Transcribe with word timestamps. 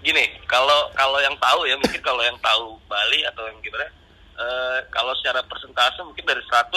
gini 0.00 0.24
kalau 0.46 0.88
kalau 0.92 1.20
yang 1.20 1.36
tahu 1.36 1.64
ya 1.64 1.76
mungkin 1.76 2.00
kalau 2.00 2.20
yang 2.20 2.38
tahu 2.40 2.80
Bali 2.86 3.20
atau 3.22 3.44
yang 3.44 3.60
gimana 3.60 3.84
eh, 4.34 4.78
kalau 4.88 5.12
secara 5.14 5.44
persentase 5.44 6.00
mungkin 6.00 6.24
dari 6.24 6.40
100 6.40 6.72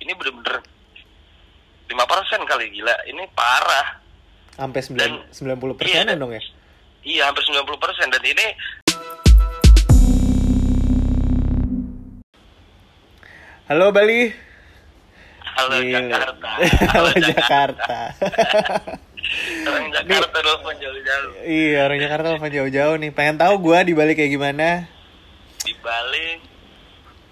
ini 0.00 0.12
bener-bener 0.12 0.56
5% 1.84 1.92
kali 2.42 2.66
gila 2.72 2.96
ini 3.06 3.28
parah 3.30 4.00
Sampai 4.52 4.80
Dan- 4.90 5.20
9 5.28 5.56
90 5.80 5.84
Iya, 5.84 6.12
dong 6.14 6.32
ya. 6.32 6.42
iya 7.02 7.22
hampir 7.26 7.44
90% 7.44 7.68
dan 8.08 8.22
ini 8.22 8.46
Halo 13.64 13.88
Bali. 13.90 14.32
halo 15.52 15.76
Gila. 15.78 16.00
Jakarta 16.02 16.48
Halo 16.92 17.10
Jakarta. 17.14 17.98
orang 19.68 19.88
Jakarta 19.90 20.38
telepon 20.38 20.74
jauh-jauh 20.78 21.30
iya, 21.46 21.78
orang 21.86 21.98
Jakarta 21.98 22.26
telepon 22.34 22.52
jauh-jauh 22.52 22.94
nih. 22.98 23.10
Pengen 23.14 23.36
tahu 23.38 23.54
gua 23.58 23.82
di 23.82 23.92
Bali 23.96 24.12
kayak 24.14 24.32
gimana? 24.32 24.86
di 25.62 25.74
Bali 25.78 26.42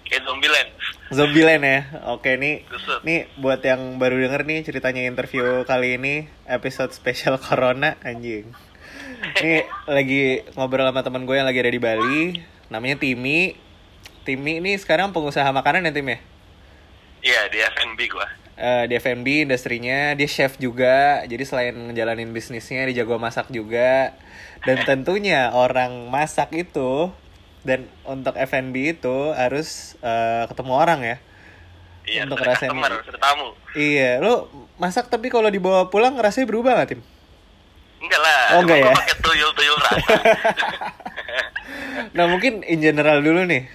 kayak 0.07 0.23
Zombieland 0.23 0.69
Zombieland 1.11 1.63
ya. 1.67 1.79
Oke 2.15 2.39
nih. 2.39 2.63
Kusut. 2.71 3.03
Nih 3.03 3.27
buat 3.35 3.59
yang 3.59 3.99
baru 3.99 4.15
denger 4.15 4.47
nih 4.47 4.63
ceritanya 4.63 5.03
interview 5.03 5.67
kali 5.67 5.99
ini 5.99 6.31
episode 6.47 6.95
spesial 6.95 7.35
Corona 7.35 7.99
anjing. 7.99 8.47
Nih 9.43 9.67
lagi 9.91 10.47
ngobrol 10.55 10.87
sama 10.87 11.03
teman 11.03 11.27
gue 11.27 11.35
yang 11.35 11.47
lagi 11.47 11.59
ada 11.59 11.71
di 11.75 11.81
Bali, 11.83 12.39
namanya 12.71 12.95
Timi. 12.95 13.59
Timi 14.23 14.63
ini 14.63 14.79
sekarang 14.79 15.11
pengusaha 15.11 15.51
makanan 15.51 15.89
ya 15.89 15.91
Tim 15.91 16.07
ya? 16.07 16.19
iya 17.21 17.41
di 17.53 17.57
F&B 17.61 17.99
gua 18.09 18.27
Eh, 18.61 18.85
di 18.85 18.93
F&B 18.93 19.49
industrinya 19.49 20.13
dia 20.13 20.29
chef 20.29 20.61
juga. 20.61 21.25
Jadi 21.25 21.43
selain 21.49 21.73
ngejalanin 21.73 22.29
bisnisnya 22.29 22.85
dia 22.85 23.01
jago 23.01 23.17
masak 23.17 23.49
juga. 23.49 24.13
Dan 24.61 24.85
tentunya 24.85 25.49
orang 25.49 26.13
masak 26.13 26.53
itu 26.53 27.09
dan 27.65 27.89
untuk 28.05 28.37
F&B 28.37 29.01
itu 29.01 29.33
harus 29.33 29.97
eh, 30.05 30.45
ketemu 30.45 30.73
orang 30.77 31.01
ya. 31.01 31.17
Iya 32.05 32.29
Untuk 32.29 32.37
ada 32.37 32.53
tamu. 33.17 33.57
Iya 33.73 34.21
lo 34.21 34.45
masak 34.77 35.09
tapi 35.09 35.33
kalau 35.33 35.49
dibawa 35.49 35.89
pulang 35.89 36.13
rasanya 36.21 36.45
berubah 36.45 36.85
gak 36.85 36.89
tim? 36.93 37.01
Enggak 38.01 38.21
lah 38.21 38.41
Oh, 38.57 38.61
enggak 38.61 38.77
ya? 38.77 38.93
pakai 38.93 39.15
tuyul-tuyul 39.25 39.77
rasa. 39.81 40.15
Nah 42.17 42.25
mungkin 42.27 42.65
in 42.65 42.81
general 42.81 43.21
dulu 43.23 43.45
nih. 43.45 43.69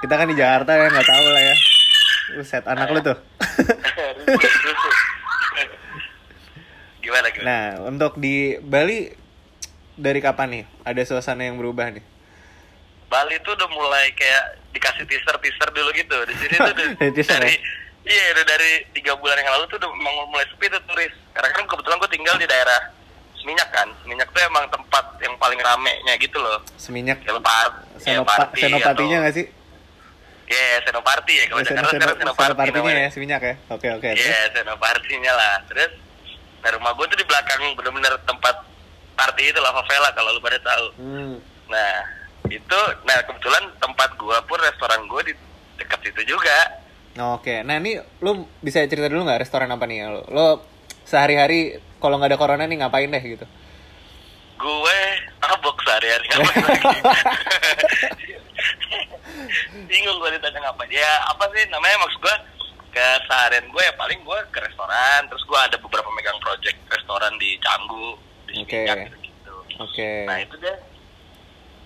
Kita 0.00 0.14
kan 0.14 0.30
di 0.30 0.36
Jakarta 0.38 0.78
ya 0.78 0.86
nggak 0.88 1.06
tahu 1.06 1.26
lah 1.26 1.42
ya. 1.42 1.54
Buset 2.38 2.64
anak 2.64 2.88
lu 2.92 3.00
tuh 3.00 3.18
Gimana 6.98 7.26
gimana? 7.30 7.46
Nah 7.46 7.64
untuk 7.86 8.18
di 8.18 8.58
Bali 8.58 9.08
dari 9.94 10.20
kapan 10.20 10.48
nih? 10.52 10.64
Ada 10.84 11.02
suasana 11.04 11.44
yang 11.44 11.56
berubah 11.56 11.90
nih? 11.90 12.04
Bali 13.08 13.40
tuh 13.40 13.56
udah 13.56 13.68
mulai 13.72 14.12
kayak 14.12 14.44
dikasih 14.70 15.04
teaser 15.08 15.36
teaser 15.40 15.68
dulu 15.72 15.88
gitu. 15.92 16.16
Di 16.28 16.34
sini 16.36 16.54
tuh 16.54 16.68
udah 16.68 16.86
Dari 17.00 17.12
teaser 17.12 17.40
dari 17.40 17.54
ya? 17.54 17.60
iya 18.08 18.24
udah 18.32 18.44
dari 18.46 18.70
tiga 18.92 19.12
bulan 19.16 19.36
yang 19.36 19.52
lalu 19.52 19.64
tuh 19.68 19.76
udah 19.80 19.90
mulai 20.28 20.44
sepi 20.46 20.68
tuh 20.68 20.82
turis. 20.84 21.12
Karena 21.32 21.50
kan 21.50 21.64
kebetulan 21.64 21.96
gue 21.98 22.10
tinggal 22.10 22.36
di 22.36 22.46
daerah 22.46 22.80
Seminyak 23.38 23.70
kan. 23.70 23.88
Seminyak 24.02 24.28
tuh 24.34 24.42
emang 24.42 24.66
tempat 24.68 25.04
yang 25.22 25.32
paling 25.38 25.56
ramenya 25.56 26.14
gitu 26.18 26.36
loh. 26.36 26.58
Seminyak? 26.76 27.22
Ya 27.22 27.32
lepas 27.32 27.70
ya, 28.02 28.18
Senopa, 28.18 28.34
party 28.34 28.60
senopatinya 28.60 28.92
atau- 29.14 29.22
nggak 29.24 29.34
sih 29.34 29.46
Iya, 30.48 30.80
Senoparty 30.82 31.32
ya 31.34 31.44
kalau 31.46 31.60
Seno- 31.60 31.68
Jakarta 31.68 31.88
seno- 31.88 31.94
sekarang 31.94 32.16
Senoparty 32.18 32.44
senopartinya 32.46 32.80
namanya. 32.82 33.00
ya 33.00 33.10
seminyak 33.10 33.40
ya 33.42 33.54
oke 33.68 33.88
oke 33.92 34.08
Iya, 34.08 34.16
terus 34.16 34.48
Senopartinya 34.56 35.32
lah. 35.34 35.54
Terus 35.64 35.90
nah 36.58 36.70
rumah 36.72 36.92
gue 36.92 37.06
tuh 37.06 37.16
di 37.16 37.24
belakang 37.24 37.60
bener-bener 37.72 38.14
tempat 38.24 38.56
party 39.14 39.42
itu 39.46 39.58
lah 39.58 39.70
favela 39.72 40.08
kalau 40.10 40.30
lu 40.30 40.40
pada 40.40 40.58
tahu. 40.58 40.86
hmm. 40.96 41.34
Nah 41.68 41.92
itu, 42.48 42.78
nah 43.04 43.18
kebetulan 43.20 43.60
tempat 43.76 44.16
gua 44.16 44.40
pun 44.42 44.56
restoran 44.58 45.04
gua 45.04 45.20
di 45.20 45.36
dekat 45.76 46.00
situ 46.02 46.32
juga. 46.32 46.80
oke 47.14 47.60
nah 47.62 47.76
ini 47.76 47.92
lu 48.18 48.30
bisa 48.58 48.80
cerita 48.82 49.06
dulu 49.06 49.22
nggak 49.22 49.42
restoran 49.42 49.66
apa 49.66 49.84
nih 49.84 50.06
lo, 50.06 50.22
lo 50.28 50.46
sehari-hari 51.02 51.72
kalau 51.96 52.14
nggak 52.14 52.30
ada 52.30 52.38
corona 52.38 52.62
nih 52.62 52.78
ngapain 52.78 53.06
deh 53.06 53.20
gitu 53.20 53.42
Gue 54.56 54.98
mabok 55.40 55.76
sehari-hari 55.82 56.24
ngapain 56.32 56.62
lagi. 56.64 56.98
Bingung 59.86 60.16
gue 60.18 60.30
ditanya 60.34 60.58
ngapain. 60.64 60.90
Ya 60.90 61.10
apa 61.26 61.44
sih 61.50 61.62
namanya 61.68 61.96
maksud 62.00 62.20
gue 62.20 62.36
keseharian 62.88 63.66
gue 63.68 63.82
ya 63.82 63.92
paling 63.94 64.18
gue 64.18 64.38
ke 64.48 64.58
restoran 64.58 65.20
terus 65.28 65.44
gue 65.44 65.58
ada 65.58 65.76
beberapa 65.76 66.08
megang 66.10 66.40
project 66.40 66.76
restoran 66.88 67.30
di 67.36 67.54
Canggu 67.60 68.16
di 68.44 68.54
Oke. 68.58 68.80
Seminyak 68.80 69.12
gitu. 69.20 69.54
oke 69.76 70.12
Nah 70.24 70.38
itu 70.40 70.56
deh. 70.56 70.76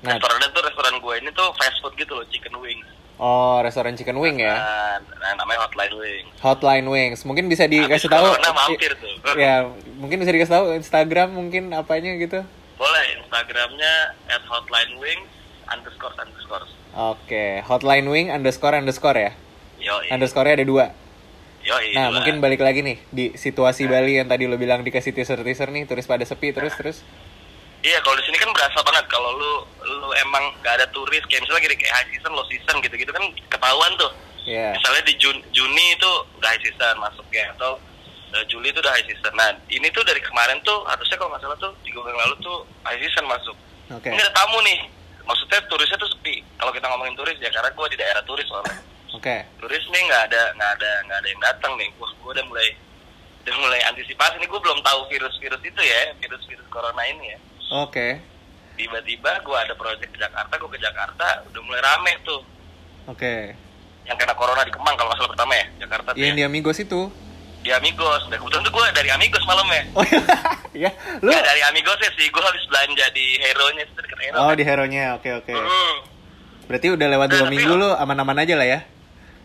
nah 0.00 0.14
Restorannya 0.14 0.48
tuh 0.50 0.62
restoran 0.62 0.94
gue 0.98 1.14
ini 1.18 1.30
tuh 1.30 1.48
fast 1.54 1.78
food 1.78 1.94
gitu 1.94 2.14
loh, 2.14 2.24
chicken 2.26 2.54
wings. 2.56 2.86
oh 3.18 3.58
restoran 3.60 3.94
chicken 3.94 4.14
wing 4.16 4.38
ya 4.38 4.54
Nah, 4.54 4.94
nah, 5.20 5.32
namanya 5.36 5.66
Hotline 5.66 5.94
Wings. 5.94 6.32
Hotline 6.38 6.86
Wings 6.86 7.20
mungkin 7.22 7.46
bisa 7.46 7.66
dikasih 7.66 8.06
tahu 8.08 8.26
corona 8.32 8.50
mampir 8.52 8.90
tuh. 8.96 9.12
ya 9.42 9.66
mungkin 9.98 10.22
bisa 10.22 10.30
dikasih 10.30 10.54
tahu 10.54 10.64
Instagram 10.76 11.34
mungkin 11.34 11.70
apanya 11.70 12.14
gitu 12.14 12.46
Boleh, 12.74 13.04
Instagramnya 13.16 13.94
at 14.26 14.42
Hotline 14.44 14.96
Wings 14.96 15.28
underscore 15.70 16.14
underscore. 16.18 16.66
oke 16.94 17.44
Hotline 17.66 18.06
Wing 18.08 18.28
underscore 18.30 18.74
underscore 18.76 19.18
ya 19.18 19.32
Yo, 19.82 19.98
underscore 20.14 20.46
ada 20.46 20.62
dua 20.62 20.94
yo, 21.62 21.74
nah 21.94 22.10
mungkin 22.14 22.38
balik 22.38 22.62
lagi 22.62 22.82
nih 22.82 22.98
di 23.10 23.24
situasi 23.34 23.86
Bali 23.86 24.18
yang 24.18 24.26
tadi 24.30 24.46
lo 24.46 24.54
bilang 24.58 24.82
dikasih 24.82 25.14
teaser 25.14 25.42
teaser 25.42 25.70
nih 25.70 25.86
turis 25.86 26.06
pada 26.06 26.22
sepi 26.26 26.50
terus 26.50 26.74
terus 26.74 26.98
Iya, 27.82 27.98
kalau 28.06 28.14
di 28.14 28.22
sini 28.22 28.38
kan 28.38 28.46
berasa 28.54 28.78
banget 28.86 29.10
kalau 29.10 29.34
lu 29.34 29.52
lu 29.82 30.08
emang 30.22 30.54
gak 30.62 30.78
ada 30.78 30.86
turis 30.94 31.18
kayak 31.26 31.42
misalnya 31.42 31.66
gini 31.66 31.74
kayak 31.82 31.90
high 31.90 32.08
season, 32.14 32.30
low 32.30 32.46
season 32.46 32.78
gitu-gitu 32.78 33.10
kan 33.10 33.26
ketahuan 33.50 33.90
tuh. 33.98 34.06
ya 34.46 34.70
Misalnya 34.70 35.02
di 35.02 35.18
Jun, 35.18 35.34
Juni 35.50 35.98
itu 35.98 36.10
udah 36.38 36.46
high 36.46 36.62
season 36.62 36.94
masuknya 37.02 37.50
atau 37.58 37.82
eh, 38.38 38.44
Juli 38.46 38.70
itu 38.70 38.78
udah 38.78 38.94
high 38.94 39.02
season. 39.02 39.34
Nah, 39.34 39.50
ini 39.66 39.90
tuh 39.90 40.06
dari 40.06 40.22
kemarin 40.22 40.62
tuh 40.62 40.78
harusnya 40.86 41.18
kalau 41.18 41.34
nggak 41.34 41.42
salah 41.42 41.58
tuh 41.58 41.74
tiga 41.82 41.98
bulan 41.98 42.22
lalu 42.22 42.34
tuh 42.38 42.62
high 42.86 43.02
season 43.02 43.26
masuk. 43.26 43.56
oke 43.90 44.06
Ini 44.06 44.20
ada 44.22 44.30
tamu 44.30 44.62
nih. 44.62 44.78
Maksudnya 45.26 45.60
turisnya 45.70 45.98
tuh 45.98 46.10
sepi. 46.10 46.42
Kalau 46.58 46.72
kita 46.74 46.86
ngomongin 46.90 47.14
turis 47.14 47.38
ya 47.38 47.50
karena 47.50 47.70
gue 47.70 47.86
di 47.92 47.98
daerah 47.98 48.22
turis 48.26 48.46
soalnya. 48.48 48.78
oke 49.12 49.36
Turis 49.60 49.84
nih 49.92 50.02
nggak 50.08 50.22
ada 50.32 50.42
nggak 50.56 50.70
ada 50.80 50.90
nggak 51.06 51.18
ada 51.20 51.28
yang 51.28 51.42
datang 51.42 51.72
nih. 51.78 51.88
Wah 52.00 52.10
gue 52.10 52.30
udah 52.34 52.46
mulai 52.48 52.68
udah 53.44 53.54
mulai 53.60 53.80
antisipasi 53.86 54.34
nih. 54.40 54.48
Gue 54.50 54.60
belum 54.60 54.78
tahu 54.82 55.00
virus-virus 55.10 55.62
itu 55.62 55.80
ya, 55.82 56.00
virus-virus 56.18 56.66
corona 56.72 57.02
ini 57.06 57.36
ya. 57.36 57.38
oke 57.72 58.08
Tiba-tiba 58.72 59.30
gue 59.44 59.56
ada 59.56 59.74
project 59.76 60.10
di 60.10 60.18
Jakarta, 60.18 60.52
gue 60.56 60.70
ke 60.72 60.80
Jakarta 60.80 61.26
udah 61.44 61.60
mulai 61.60 61.80
rame 61.84 62.12
tuh. 62.24 62.40
oke 63.06 63.34
Yang 64.08 64.16
kena 64.18 64.34
corona 64.34 64.62
di 64.66 64.72
Kemang 64.74 64.96
kalau 64.98 65.12
nggak 65.12 65.20
salah 65.22 65.32
pertama 65.36 65.52
ya, 65.54 65.66
Jakarta 65.86 66.08
tuh 66.10 66.18
yang 66.18 66.34
ya. 66.34 66.38
di 66.40 66.44
Amigos 66.48 66.78
itu 66.80 67.00
Di 67.62 67.70
Amigos. 67.70 68.22
Dan 68.26 68.36
kebetulan 68.36 68.62
tuh 68.62 68.72
gue 68.72 68.84
dari 68.92 69.10
Amigos 69.10 69.42
malam 69.42 69.66
ya. 69.66 69.82
oh 69.96 70.04
ya 70.72 70.90
lu 71.18 71.28
Nggak 71.28 71.44
dari 71.44 71.62
Amigos 71.64 71.98
ya 71.98 72.10
sih, 72.12 72.26
gue 72.26 72.42
habis 72.42 72.64
belanja 72.66 73.06
di 73.10 73.26
Hero-nya 73.38 73.82
itu 73.82 73.92
dekat 73.96 74.18
Hero. 74.20 74.36
oh 74.36 74.46
kan. 74.46 74.54
di 74.54 74.62
hero 74.62 74.84
nya 74.84 75.04
oke 75.14 75.30
oke 75.36 75.52
Hmm. 75.52 75.94
berarti 76.64 76.86
udah 76.88 77.06
lewat 77.08 77.26
dua 77.28 77.38
Tapi- 77.42 77.52
minggu 77.52 77.72
lu 77.72 77.88
aman-aman 77.92 78.38
aja 78.38 78.54
lah 78.54 78.64
ya 78.66 78.80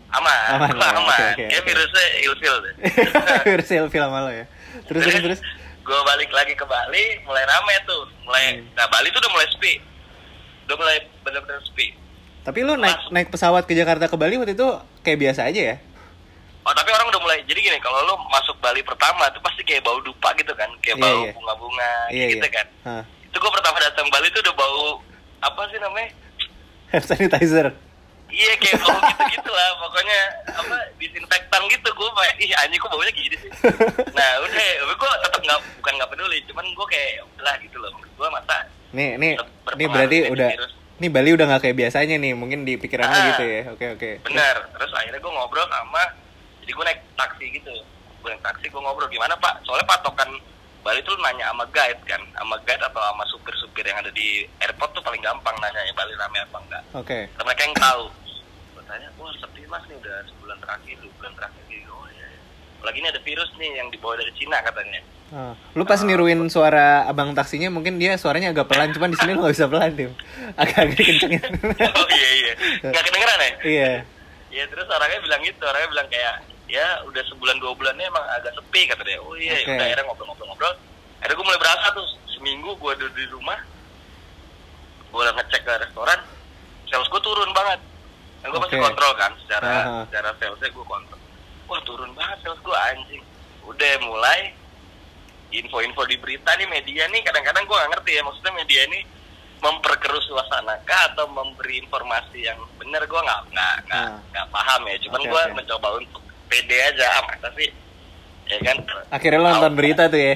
aman, 0.08 0.48
Aman, 0.50 0.70
gua 0.72 0.80
ya, 0.80 0.90
aman. 0.96 1.04
oke, 1.04 1.24
oke, 1.28 1.44
Kayak 1.44 1.60
oke. 1.60 1.68
virusnya 1.68 2.04
ilfil 2.22 2.54
deh. 2.58 2.74
selfie 3.68 4.00
sama 4.00 4.18
lo 4.20 4.30
ya 4.30 4.44
terus 4.86 5.02
terus 5.04 5.20
terus 5.20 5.40
gue 5.82 6.00
balik 6.02 6.30
lagi 6.30 6.52
ke 6.52 6.64
Bali, 6.64 7.04
mulai 7.22 7.44
rame 7.44 7.72
tuh, 7.82 8.04
mulai. 8.22 8.56
Hmm. 8.56 8.68
Nah 8.72 8.86
Bali 8.86 9.08
tuh 9.08 9.18
udah 9.18 9.30
mulai 9.30 9.48
sepi, 9.48 9.72
udah 10.64 10.76
mulai 10.76 10.96
bener-bener 11.20 11.60
sepi. 11.62 11.86
tapi 12.40 12.58
lu 12.60 12.72
naik 12.74 12.96
naik 13.08 13.28
pesawat 13.28 13.64
ke 13.64 13.72
Jakarta 13.72 14.04
ke 14.04 14.14
Bali 14.14 14.36
waktu 14.36 14.52
itu 14.52 14.68
kayak 15.02 15.18
biasa 15.18 15.44
aja 15.44 15.60
ya 15.64 15.76
Oh 16.68 16.74
tapi 16.74 16.92
orang 16.92 17.08
udah 17.08 17.16
mulai, 17.18 17.40
jadi 17.42 17.56
gini, 17.58 17.78
kalau 17.78 18.04
lu 18.04 18.12
masuk 18.28 18.52
Bali 18.58 18.84
pertama 18.84 19.24
tuh 19.28 19.40
pasti 19.40 19.64
kayak 19.64 19.80
bau 19.80 19.96
dupa 19.98 20.36
gitu 20.36 20.52
kan, 20.52 20.68
kayak 20.78 20.94
Iya, 20.94 21.02
bau 21.02 21.20
iya. 21.22 21.32
bunga-bunga 21.32 21.92
iya 22.10 22.26
gitu 22.28 22.44
iya 22.44 22.52
kan. 22.52 22.66
Hah. 22.84 23.02
Itu 23.24 23.36
gue 23.38 23.48
pertama 23.50 23.76
datang 23.78 24.04
Bali 24.06 24.28
tuh 24.28 24.40
udah 24.42 24.54
bau 24.54 25.00
apa 25.40 25.60
sih 25.66 25.78
namanya? 25.78 26.10
hand 26.88 27.04
sanitizer 27.04 27.68
Iya 28.28 28.52
kayak 28.58 28.76
bau 28.78 29.00
gitu-gitu 29.08 29.48
lah, 29.48 29.68
pokoknya 29.78 30.20
apa 30.52 30.76
disinfektan 30.96 31.62
gitu 31.66 31.88
gue 31.88 32.08
kayak 32.14 32.34
ih 32.38 32.52
anjing 32.54 32.76
kok 32.76 32.90
baunya 32.90 33.12
gini 33.12 33.36
sih. 33.38 33.50
Nah 34.18 34.30
udah, 34.38 34.68
gue 34.84 35.10
tetap 35.18 35.40
nggak 35.40 35.58
bukan 35.74 35.92
nggak 35.96 36.10
peduli, 36.10 36.38
cuman 36.44 36.64
gue 36.68 36.86
kayak 36.86 37.12
udah 37.30 37.54
gitu 37.58 37.76
loh, 37.78 37.90
gue 37.96 38.28
masa 38.28 38.56
nih 38.88 39.16
nih 39.16 39.32
nih 39.74 39.84
berarti 39.86 40.18
udah 40.28 40.48
virus. 40.50 40.72
nih 40.98 41.08
Bali 41.08 41.30
udah 41.32 41.46
nggak 41.46 41.62
kayak 41.62 41.76
biasanya 41.78 42.16
nih 42.16 42.32
mungkin 42.32 42.64
di 42.64 42.76
pikiran 42.76 43.04
lu 43.04 43.12
Ah. 43.14 43.24
gitu 43.30 43.44
ya 43.44 43.60
oke 43.68 43.86
oke 43.96 44.10
bener. 44.24 44.56
Terus 44.70 44.92
akhirnya 44.92 45.16
gue 45.18 45.32
ngobrol 45.32 45.64
sama, 45.66 46.04
jadi 46.68 46.76
gue 46.76 46.84
naik 46.84 47.00
taksi 47.16 47.44
gitu, 47.48 47.72
gue 48.20 48.28
naik 48.28 48.44
taksi 48.44 48.68
gue 48.68 48.76
ngobrol 48.76 49.08
gimana 49.08 49.32
pak, 49.40 49.64
soalnya 49.64 49.88
patokan 49.88 50.28
Bali 50.84 51.00
tuh 51.00 51.16
nanya 51.24 51.48
sama 51.48 51.64
guide 51.72 51.96
kan, 52.04 52.20
sama 52.36 52.60
guide 52.68 52.84
atau 52.84 53.00
sama 53.00 53.24
supir-supir 53.32 53.88
yang 53.88 54.04
ada 54.04 54.12
di 54.12 54.44
airport 54.60 54.92
tuh 54.92 55.00
paling 55.00 55.24
gampang 55.24 55.56
nanya 55.64 55.80
ya 55.80 55.96
Bali 55.96 56.12
rame 56.12 56.38
apa 56.44 56.56
enggak. 56.60 56.82
oke 56.92 57.18
Karena 57.32 57.44
mereka 57.48 57.62
yang 57.64 57.76
tahu. 57.80 58.04
Gue 58.76 58.82
tanya, 58.84 59.08
wah 59.16 59.32
sepi 59.40 59.64
mas 59.64 59.80
nih 59.88 59.96
udah 59.96 60.16
sebulan 60.28 60.58
terakhir, 60.60 60.96
dua 61.00 61.12
bulan 61.16 61.32
terakhir 61.40 61.62
gitu. 61.72 61.88
Oh 61.88 62.04
iya. 62.12 62.28
iya. 62.28 62.84
lagi 62.84 62.98
ini 63.00 63.08
ada 63.08 63.20
virus 63.24 63.50
nih 63.56 63.70
yang 63.80 63.88
dibawa 63.88 64.14
dari 64.20 64.32
Cina 64.36 64.60
katanya 64.60 65.00
Ah, 65.28 65.52
lu 65.76 65.84
pas 65.84 66.00
niruin 66.00 66.40
suara 66.48 67.04
abang 67.04 67.36
taksinya 67.36 67.68
mungkin 67.68 68.00
dia 68.00 68.16
suaranya 68.16 68.48
agak 68.56 68.64
pelan 68.64 68.96
cuman 68.96 69.12
di 69.12 69.18
sini 69.20 69.36
lu 69.36 69.44
gak 69.44 69.52
bisa 69.60 69.68
pelan 69.68 69.92
tim 69.92 70.08
agak-agak 70.60 71.04
kencengin 71.04 71.52
oh 72.00 72.08
iya 72.08 72.30
iya 72.32 72.52
nggak 72.80 73.04
kedengeran 73.04 73.36
ya 73.36 73.52
iya 73.60 73.92
ya 74.48 74.64
terus 74.72 74.88
orangnya 74.88 75.20
bilang 75.20 75.40
gitu 75.44 75.60
orangnya 75.68 75.88
bilang 75.92 76.08
kayak 76.08 76.34
ya 76.68 76.84
udah 77.02 77.22
sebulan 77.26 77.56
dua 77.58 77.72
bulannya 77.72 78.04
emang 78.04 78.24
agak 78.30 78.52
sepi 78.52 78.84
kata 78.86 79.02
dia 79.02 79.18
oh 79.18 79.32
iya 79.34 79.56
Oke. 79.58 79.72
udah 79.72 79.84
akhirnya 79.84 80.04
ngobrol-ngobrol-ngobrol 80.04 80.74
akhirnya 81.18 81.34
gue 81.34 81.46
mulai 81.46 81.60
berasa 81.60 81.86
tuh 81.90 82.06
seminggu 82.30 82.70
gue 82.74 82.92
duduk 82.96 83.14
di 83.14 83.26
rumah 83.28 83.58
gue 85.08 85.22
ngecek 85.32 85.62
ke 85.62 85.72
restoran 85.80 86.20
sales 86.84 87.08
gue 87.08 87.20
turun 87.20 87.50
banget 87.50 87.80
kan 88.38 88.48
gue 88.48 88.60
pasti 88.60 88.76
Oke. 88.76 88.84
kontrol 88.84 89.12
kan 89.16 89.32
secara 89.40 89.68
Aha. 89.82 89.98
secara 90.06 90.28
salesnya 90.36 90.68
gue 90.68 90.86
kontrol 90.86 91.20
wah 91.66 91.80
turun 91.82 92.12
banget 92.12 92.36
sales 92.40 92.60
gue 92.60 92.76
anjing 92.86 93.22
udah 93.64 93.92
mulai 94.02 94.52
info-info 95.48 96.04
di 96.04 96.16
berita 96.16 96.52
nih 96.54 96.68
media 96.68 97.08
nih 97.08 97.24
kadang-kadang 97.24 97.64
gue 97.64 97.72
gak 97.74 97.90
ngerti 97.90 98.10
ya 98.12 98.22
maksudnya 98.22 98.52
media 98.52 98.80
ini 98.84 99.00
memperkeruh 99.58 100.22
suasana 100.22 100.76
kah 100.84 101.10
atau 101.10 101.26
memberi 101.26 101.82
informasi 101.82 102.46
yang 102.46 102.60
benar 102.78 103.02
gue 103.02 103.16
nggak 103.18 103.40
nggak 103.50 103.74
nggak 103.88 104.04
Ah. 104.06 104.20
nggak 104.30 104.46
paham 104.48 104.80
ya 104.86 104.96
cuman 105.02 105.18
Oke, 105.18 105.26
gue 105.26 105.42
oke. 105.42 105.54
mencoba 105.56 105.88
untuk 105.98 106.22
pede 106.48 106.76
aja 106.76 107.04
ah 107.20 107.22
masa 107.28 107.48
sih? 107.54 107.70
Ya 108.48 108.58
kan? 108.64 108.76
Akhirnya 109.12 109.38
lu 109.38 109.48
nonton 109.48 109.74
berita 109.76 110.08
tuh 110.08 110.18
ya? 110.18 110.34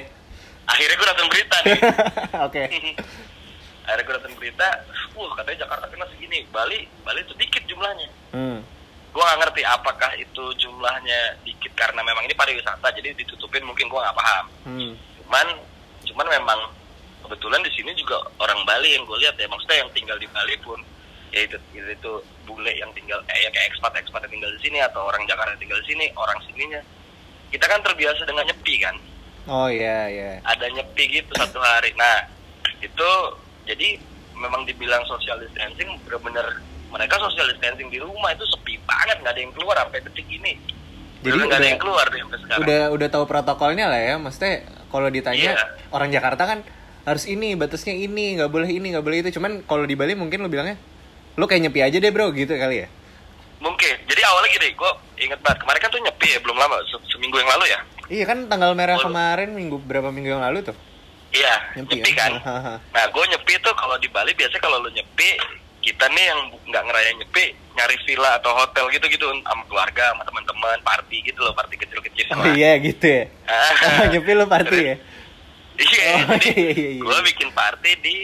Akhirnya 0.68 0.94
gue 0.94 1.08
nonton 1.08 1.28
berita 1.32 1.56
nih. 1.64 1.78
Oke. 2.46 2.62
Akhirnya 3.88 4.04
gue 4.04 4.14
nonton 4.20 4.34
berita 4.38 4.66
wah 5.16 5.32
katanya 5.36 5.58
Jakarta 5.66 5.86
kena 5.88 6.06
segini. 6.12 6.44
Bali 6.52 6.86
Bali 7.02 7.20
itu 7.24 7.34
dikit 7.36 7.62
jumlahnya. 7.66 8.08
Hmm. 8.32 8.60
gue 9.12 9.20
nggak 9.20 9.44
ngerti 9.44 9.60
apakah 9.68 10.08
itu 10.16 10.44
jumlahnya 10.56 11.36
dikit 11.44 11.68
karena 11.76 12.00
memang 12.00 12.24
ini 12.24 12.32
pariwisata 12.32 12.88
jadi 12.96 13.12
ditutupin 13.12 13.60
mungkin 13.60 13.84
gue 13.92 14.00
nggak 14.00 14.16
paham. 14.16 14.44
Hmm. 14.64 14.92
cuman 15.20 15.46
cuman 16.08 16.26
memang 16.32 16.60
kebetulan 17.20 17.60
di 17.60 17.70
sini 17.76 17.92
juga 17.92 18.16
orang 18.40 18.64
Bali 18.64 18.96
yang 18.96 19.04
gue 19.04 19.18
lihat 19.20 19.36
ya. 19.36 19.44
Maksudnya 19.52 19.84
yang 19.84 19.90
tinggal 19.92 20.16
di 20.16 20.28
Bali 20.32 20.56
pun 20.64 20.80
ya 21.32 21.40
itu 21.43 21.56
itu, 21.73 21.88
itu 21.88 22.12
bule 22.43 22.73
yang 22.73 22.93
tinggal 22.93 23.19
eh, 23.26 23.38
ya 23.40 23.50
kayak 23.50 23.73
ekspat 23.73 23.93
ekspat 23.96 24.29
yang 24.29 24.37
tinggal 24.37 24.50
di 24.52 24.61
sini 24.61 24.79
atau 24.79 25.02
orang 25.02 25.25
Jakarta 25.25 25.50
yang 25.50 25.62
tinggal 25.62 25.81
di 25.81 25.88
sini 25.88 26.06
orang 26.14 26.38
sininya. 26.44 26.81
Kita 27.49 27.64
kan 27.64 27.81
terbiasa 27.81 28.23
dengan 28.23 28.44
nyepi 28.44 28.75
kan? 28.79 28.96
Oh 29.44 29.69
iya 29.69 30.08
iya. 30.08 30.31
Ada 30.43 30.69
nyepi 30.70 31.05
gitu 31.11 31.32
satu 31.34 31.58
hari. 31.58 31.93
Nah 31.94 32.29
itu 32.79 33.11
jadi 33.64 33.96
memang 34.32 34.64
dibilang 34.64 35.05
social 35.05 35.38
distancing 35.38 35.88
bener-bener 36.02 36.61
mereka 36.88 37.17
social 37.19 37.46
distancing 37.46 37.88
di 37.88 37.96
rumah 37.96 38.32
itu 38.32 38.44
sepi 38.46 38.76
banget 38.82 39.17
nggak 39.20 39.32
ada 39.32 39.40
yang 39.40 39.52
keluar 39.52 39.76
sampai 39.79 40.00
detik 40.02 40.29
ini. 40.29 40.52
Jadi 41.23 41.38
nggak 41.38 41.49
ada 41.49 41.56
udah- 41.56 41.70
yang 41.70 41.81
keluar 41.81 42.06
deh 42.06 42.20
sampai 42.20 42.38
sekarang. 42.40 42.61
udah 42.61 42.81
udah 42.93 43.08
tahu 43.08 43.25
protokolnya 43.25 43.87
lah 43.88 44.00
ya. 44.00 44.14
Maksudnya 44.17 44.55
kalau 44.88 45.08
ditanya 45.08 45.56
Iya. 45.56 45.64
orang 45.88 46.12
Jakarta 46.12 46.44
kan 46.44 46.58
harus 47.02 47.25
ini 47.26 47.56
batasnya 47.56 47.96
ini 47.96 48.37
nggak 48.37 48.50
boleh 48.52 48.69
ini 48.69 48.93
nggak 48.93 49.02
boleh 49.02 49.25
itu. 49.25 49.32
Cuman 49.37 49.64
kalau 49.64 49.88
di 49.88 49.96
Bali 49.96 50.12
mungkin 50.12 50.40
lu 50.40 50.49
bilangnya 50.49 50.76
lu 51.34 51.44
kayak 51.44 51.62
nyepi 51.62 51.81
aja 51.81 51.96
deh 51.96 52.11
bro 52.11 52.31
gitu 52.31 52.52
kali 52.52 52.84
ya 52.84 52.88
Mungkin. 53.58 53.94
Jadi 54.02 54.23
awalnya 54.25 54.50
gini, 54.50 54.75
gue 54.75 54.90
inget 55.20 55.38
banget. 55.38 55.62
Kemarin 55.62 55.79
kan 55.79 55.87
tuh 55.88 56.02
nyepi 56.02 56.26
ya, 56.29 56.43
belum 56.43 56.58
lama. 56.58 56.82
Se- 56.82 57.06
seminggu 57.08 57.38
yang 57.38 57.46
lalu 57.49 57.70
ya. 57.70 57.79
iya 58.11 58.25
kan 58.25 58.44
tanggal 58.44 58.75
merah 58.75 58.99
Oh. 58.99 59.06
kemarin 59.06 59.55
minggu 59.55 59.79
berapa 59.79 60.11
minggu 60.11 60.29
yang 60.29 60.43
lalu 60.43 60.67
tuh 60.67 60.75
Iya, 61.31 61.79
Nyepi 61.79 61.94
nyepi, 61.96 62.11
ya? 62.11 62.19
kan. 62.19 62.32
Hahaha. 62.43 62.75
Nah, 62.82 63.05
gue 63.06 63.25
nyepi 63.25 63.55
tuh 63.58 63.70
kalau 63.73 63.94
di 63.96 64.11
Bali 64.11 64.34
biasanya 64.34 64.58
kalau 64.58 64.82
lu 64.82 64.90
nyepi, 64.90 65.38
kita 65.79 66.11
nih 66.11 66.25
yang 66.26 66.40
nggak 66.67 66.82
ngerayain 66.84 67.17
nyepi, 67.17 67.44
nyari 67.73 67.96
villa 68.02 68.31
atau 68.37 68.50
hotel 68.52 68.84
gitu-gitu 68.90 69.25
sama 69.31 69.62
keluarga, 69.64 70.11
sama 70.11 70.23
teman-teman, 70.25 70.79
party 70.82 71.17
gitu 71.23 71.38
loh, 71.38 71.55
party 71.55 71.75
kecil-kecil. 71.76 72.26
oh 72.34 72.50
iya 72.50 72.76
gitu 72.79 73.06
ya 73.06 73.23
Ah. 73.46 74.05
nyepi 74.12 74.32
lu 74.34 74.44
party 74.44 74.79
ya 74.82 74.96
Iya, 75.73 76.11
Oh, 76.26 76.34
iya, 76.37 76.50
iya, 76.52 76.88
iya. 76.90 77.00
gue 77.00 77.19
bikin 77.25 77.49
party 77.49 77.90
di 77.96 78.17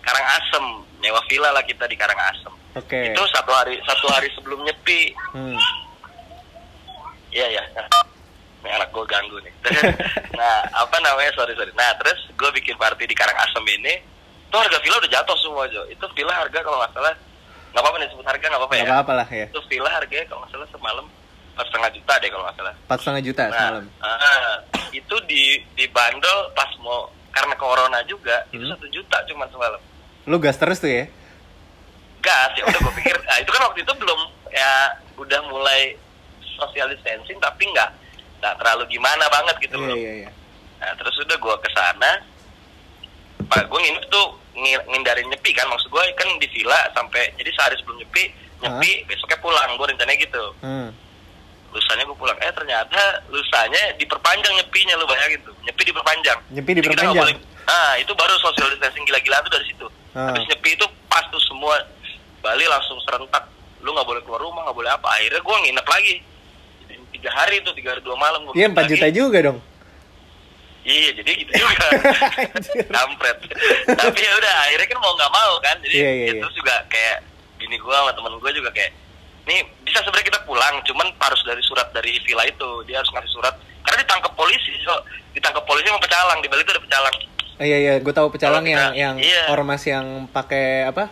Karangasem, 0.00 0.64
nyewa 0.98 1.20
villa 1.26 1.50
lah 1.50 1.62
kita 1.62 1.84
di 1.84 1.94
Karangasem. 1.94 2.52
oke 2.74 3.00
Itu 3.12 3.22
satu 3.28 3.52
hari 3.52 3.76
satu 3.82 4.06
hari 4.08 4.28
sebelum 4.32 4.60
nyepi, 4.62 5.12
hmm. 5.32 5.56
Iya 7.30 7.46
ya. 7.52 7.62
Ini 8.64 8.68
anak 8.72 8.88
gue 8.90 9.04
ganggu 9.04 9.36
nih. 9.40 9.52
nah 10.40 10.56
apa 10.74 10.96
namanya 10.98 11.30
sorry 11.36 11.52
sorry. 11.52 11.70
Nah 11.74 11.92
terus 12.00 12.16
gue 12.32 12.50
bikin 12.54 12.74
party 12.76 13.04
di 13.04 13.14
Karangasem 13.14 13.62
ini. 13.68 14.00
Tuh 14.48 14.56
harga 14.56 14.78
villa 14.80 14.96
udah 14.96 15.10
jatuh 15.10 15.36
semua 15.36 15.68
Jo. 15.68 15.84
Itu 15.86 16.06
villa 16.14 16.32
harga 16.32 16.58
kalau 16.60 16.80
nggak 16.80 16.92
salah 16.94 17.14
nggak 17.66 17.84
apa-apa 17.84 17.98
nih 18.00 18.08
sebut 18.08 18.24
harga 18.24 18.44
nggak 18.46 18.56
apa-apa 18.56 18.74
ya. 18.74 18.84
nggak 18.88 18.96
apa-apa 18.96 19.12
lah 19.12 19.28
ya 19.28 19.46
Itu 19.52 19.60
villa 19.68 19.90
harganya 19.92 20.24
kalau 20.26 20.40
nggak 20.40 20.52
salah 20.56 20.68
semalam 20.72 21.04
empat 21.52 21.66
setengah 21.68 21.90
juta 21.92 22.12
deh 22.16 22.28
kalau 22.32 22.44
nggak 22.48 22.56
salah. 22.56 22.74
empat 22.88 22.98
setengah 23.04 23.22
juta 23.22 23.42
Nah 23.44 23.52
semalam 23.52 23.84
ah, 24.00 24.54
itu 24.96 25.16
di 25.28 25.42
di 25.76 25.84
bandel 25.92 26.38
pas 26.56 26.70
mau 26.80 27.04
karena 27.28 27.52
corona 27.54 28.00
juga 28.08 28.36
itu 28.48 28.64
Hmm. 28.64 28.72
satu 28.72 28.86
juta 28.88 29.16
cuma 29.28 29.44
semalam. 29.52 29.76
Lu 30.26 30.36
gas 30.36 30.56
terus 30.56 30.78
tuh 30.78 30.90
ya? 30.90 31.04
Gas 32.18 32.50
ya 32.52 32.64
udah 32.64 32.80
gue 32.80 32.94
pikir 32.96 33.16
nah, 33.20 33.38
itu 33.38 33.48
kan 33.48 33.62
waktu 33.62 33.80
itu 33.80 33.92
belum 33.94 34.20
ya 34.48 34.72
udah 35.16 35.40
mulai 35.46 35.94
social 36.52 36.88
distancing 36.88 37.38
tapi 37.38 37.62
nggak 37.66 37.90
nggak 38.36 38.54
terlalu 38.56 38.84
gimana 38.90 39.24
banget 39.28 39.54
gitu 39.60 39.76
iya 39.76 39.86
loh. 39.86 39.96
iya 39.96 40.12
iya. 40.20 40.30
Nah, 40.76 40.92
terus 40.94 41.14
udah 41.16 41.36
gue 41.36 41.54
ke 41.56 41.70
sana 41.70 42.10
pak 43.46 43.64
gue 43.64 43.78
nginep 43.78 44.04
tuh 44.06 44.26
ngi- 44.52 44.86
ngindarin 44.88 45.28
nyepi 45.28 45.50
kan 45.52 45.66
maksud 45.66 45.86
gue 45.86 46.02
kan 46.12 46.26
di 46.36 46.48
villa 46.48 46.90
sampai 46.90 47.30
jadi 47.36 47.50
sehari 47.52 47.76
sebelum 47.76 47.98
nyepi 47.98 48.22
nyepi 48.58 48.90
besoknya 49.06 49.38
pulang 49.38 49.70
gue 49.72 49.86
rencananya 49.86 50.18
gitu. 50.18 50.44
Hmm. 50.60 50.90
lusanya 51.66 52.02
gue 52.02 52.16
pulang 52.16 52.38
eh 52.38 52.48
ternyata 52.50 52.98
lusanya 53.28 53.92
diperpanjang 53.94 54.48
nyepinya 54.56 54.96
lu 54.96 55.04
bayangin 55.04 55.38
tuh 55.42 55.52
nyepi 55.60 55.82
diperpanjang. 55.84 56.38
Nyepi 56.50 56.70
Jadi 56.72 56.80
kita 56.82 56.90
diperpanjang? 56.96 57.20
boleh- 57.36 57.44
nah 57.62 57.90
itu 57.96 58.12
baru 58.12 58.32
social 58.40 58.68
distancing 58.70 59.04
gila-gilaan 59.04 59.44
tuh 59.44 59.52
dari 59.52 59.66
situ 59.66 59.86
Ah. 60.16 60.32
habis 60.32 60.48
nyepi 60.48 60.72
itu 60.72 60.86
pas 61.06 61.20
tuh 61.28 61.42
semua 61.44 61.76
Bali 62.40 62.64
langsung 62.64 62.96
serentak. 63.04 63.44
Lu 63.84 63.92
nggak 63.92 64.08
boleh 64.08 64.20
keluar 64.24 64.40
rumah 64.40 64.64
nggak 64.64 64.76
boleh 64.76 64.90
apa. 64.90 65.06
Akhirnya 65.12 65.44
gue 65.44 65.56
nginep 65.68 65.86
lagi. 65.86 66.14
Tiga 67.12 67.30
hari 67.32 67.60
tuh 67.60 67.72
tiga 67.72 67.92
hari 67.92 68.00
dua 68.00 68.16
malam 68.16 68.44
gua 68.44 68.52
iya 68.52 68.68
4 68.68 68.76
juta 68.88 69.06
juga 69.12 69.38
dong. 69.44 69.58
Iya 70.86 71.10
jadi 71.18 71.30
gitu 71.36 71.52
juga. 71.62 71.86
Kampret. 72.88 73.38
Tapi 73.92 74.18
ya 74.18 74.32
udah 74.36 74.54
akhirnya 74.64 74.86
kan 74.88 74.98
mau 75.02 75.12
nggak 75.16 75.32
mau 75.32 75.52
kan. 75.60 75.76
Jadi 75.84 75.96
Iya, 75.96 76.10
iya, 76.12 76.26
itu 76.32 76.46
iya. 76.48 76.56
juga 76.56 76.74
kayak 76.88 77.16
bini 77.56 77.76
gue 77.76 77.90
sama 77.90 78.12
temen 78.12 78.32
gue 78.36 78.50
juga 78.52 78.70
kayak 78.70 78.92
nih 79.46 79.62
bisa 79.82 80.02
sebenarnya 80.02 80.26
kita 80.34 80.40
pulang 80.44 80.74
cuman 80.84 81.06
harus 81.18 81.40
dari 81.42 81.62
surat 81.64 81.88
dari 81.92 82.16
villa 82.22 82.44
itu. 82.46 82.70
Dia 82.86 83.02
harus 83.02 83.10
ngasih 83.12 83.32
surat. 83.32 83.54
Karena 83.82 84.00
ditangkap 84.00 84.32
polisi 84.32 84.70
so. 84.80 84.94
Ditangkap 85.34 85.64
polisi 85.66 85.90
mau 85.90 86.00
pecalang. 86.00 86.38
Di 86.40 86.48
Bali 86.48 86.62
itu 86.62 86.72
ada 86.72 86.80
pecalang 86.80 87.16
Oh, 87.56 87.64
iya 87.64 87.76
iya, 87.78 87.92
gue 87.98 88.12
tahu 88.12 88.28
pecalang 88.28 88.62
yang 88.62 88.92
yang 88.92 89.16
iya. 89.16 89.48
ormas 89.48 89.80
yang 89.82 90.28
pakai 90.28 90.84
apa? 90.84 91.08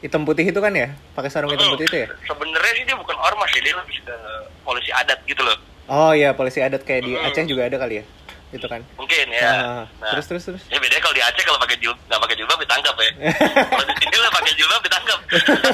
Hitam 0.00 0.24
putih 0.24 0.44
itu 0.44 0.56
kan 0.56 0.72
ya? 0.72 0.92
Pakai 1.12 1.28
sarung 1.28 1.48
hitam 1.48 1.68
putih 1.70 1.88
itu 1.88 1.96
ya? 2.04 2.08
sebenarnya 2.24 2.72
sih 2.74 2.84
dia 2.84 2.96
bukan 2.96 3.16
ormas 3.16 3.48
ya 3.50 3.60
dia 3.60 3.74
lebih 3.74 3.96
ke 4.00 4.16
polisi 4.60 4.90
adat 4.90 5.20
gitu 5.24 5.40
loh 5.40 5.56
Oh 5.86 6.12
iya, 6.12 6.32
polisi 6.32 6.60
adat 6.60 6.84
kayak 6.84 7.02
di. 7.02 7.12
Aceh 7.16 7.42
juga 7.44 7.64
ada 7.64 7.76
kali 7.76 7.98
ya? 7.98 8.04
Itu 8.50 8.66
kan. 8.66 8.82
mungkin 8.94 9.26
ya 9.30 9.46
Ah, 9.46 9.84
terus 10.10 10.26
terus 10.26 10.42
terus. 10.42 10.62
ya 10.66 10.76
bedanya 10.76 11.00
kalau 11.00 11.14
di 11.14 11.22
Aceh 11.22 11.42
kalau 11.42 11.58
pakai 11.58 11.76
jilbab 11.76 11.98
nggak 12.04 12.20
pakai 12.20 12.34
jilbab 12.34 12.58
ditangkap 12.58 12.94
ya 12.96 13.10
kalau 13.70 13.84
di 13.86 13.94
sini 13.96 14.16
lah 14.16 14.30
pakai 14.32 14.52
jilbab 14.54 14.80
ditangkap 14.82 15.18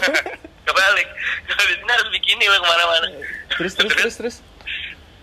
kebalik 0.67 1.09
kalau 1.49 1.65
di 1.65 1.75
sini 1.75 1.91
harus 1.91 2.09
bikini 2.11 2.45
lah 2.47 2.59
ke 2.59 2.67
mana-mana 2.67 3.07
Terus 3.57 3.73
terus 3.73 3.93
terus 3.93 4.15
terus. 4.15 4.37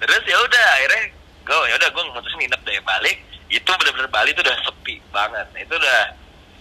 terus 0.02 0.24
ya 0.26 0.38
udah 0.40 0.66
akhirnya 0.74 1.02
gue 1.44 1.58
ya 1.70 1.76
udah 1.78 1.90
gue 1.90 2.04
mutusin 2.10 2.38
nginep 2.42 2.62
deh 2.64 2.78
balik 2.82 3.18
itu 3.48 3.70
bener-bener 3.70 4.08
Bali 4.08 4.32
itu 4.32 4.40
udah 4.40 4.58
sepi 4.62 5.02
banget 5.10 5.48
Nah, 5.50 5.62
itu 5.62 5.74
udah 5.74 6.00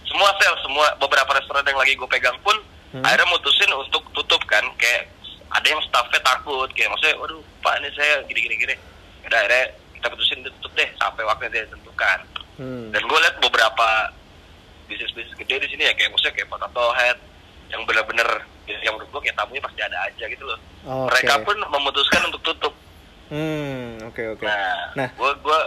semua 0.03 0.29
sel 0.37 0.53
semua 0.59 0.85
beberapa 0.97 1.31
restoran 1.31 1.63
yang 1.63 1.75
lagi 1.75 1.93
gue 1.93 2.07
pegang 2.07 2.35
pun 2.39 2.55
Hmm. 2.91 3.01
akhirnya 3.01 3.25
mutusin 3.27 3.73
untuk 3.73 4.05
tutup 4.13 4.37
kan 4.45 4.61
kayak 4.75 5.09
ada 5.49 5.65
yang 5.65 5.81
staffnya 5.81 6.21
takut 6.21 6.69
kayak 6.71 6.87
maksudnya 6.87 7.17
waduh 7.17 7.41
pak 7.59 7.81
ini 7.81 7.89
saya 7.91 8.21
gini 8.23 8.39
gini 8.39 8.55
gini 8.59 8.75
udah 9.23 9.39
akhirnya 9.39 9.65
kita 9.93 10.07
putusin 10.07 10.39
tutup 10.45 10.71
deh 10.73 10.89
sampai 10.95 11.21
waktunya 11.23 11.51
dia 11.51 11.65
tentukan 11.67 12.19
Hmm. 12.53 12.93
dan 12.93 13.01
gue 13.01 13.17
lihat 13.17 13.35
beberapa 13.39 13.87
bisnis 14.85 15.09
bisnis 15.09 15.33
gede 15.35 15.57
di 15.59 15.67
sini 15.67 15.83
ya 15.83 15.93
kayak 15.93 16.13
maksudnya 16.13 16.35
kayak 16.35 16.45
potato 16.47 16.85
head 16.93 17.17
yang 17.67 17.81
bener-bener 17.83 18.29
yang 18.69 18.93
menurut 18.93 19.09
gue 19.09 19.21
kayak 19.23 19.35
tamunya 19.35 19.57
pasti 19.59 19.81
ada 19.81 19.97
aja 20.03 20.23
gitu 20.23 20.43
loh 20.45 20.59
Oke. 20.85 21.09
mereka 21.09 21.33
pun 21.41 21.57
memutuskan 21.67 22.21
untuk 22.27 22.41
tutup 22.43 22.73
Hmm, 23.25 23.97
oke 24.05 24.21
oke. 24.29 24.45
Nah, 24.45 24.93
Nah. 24.93 25.09
gua 25.17 25.33
gua 25.41 25.57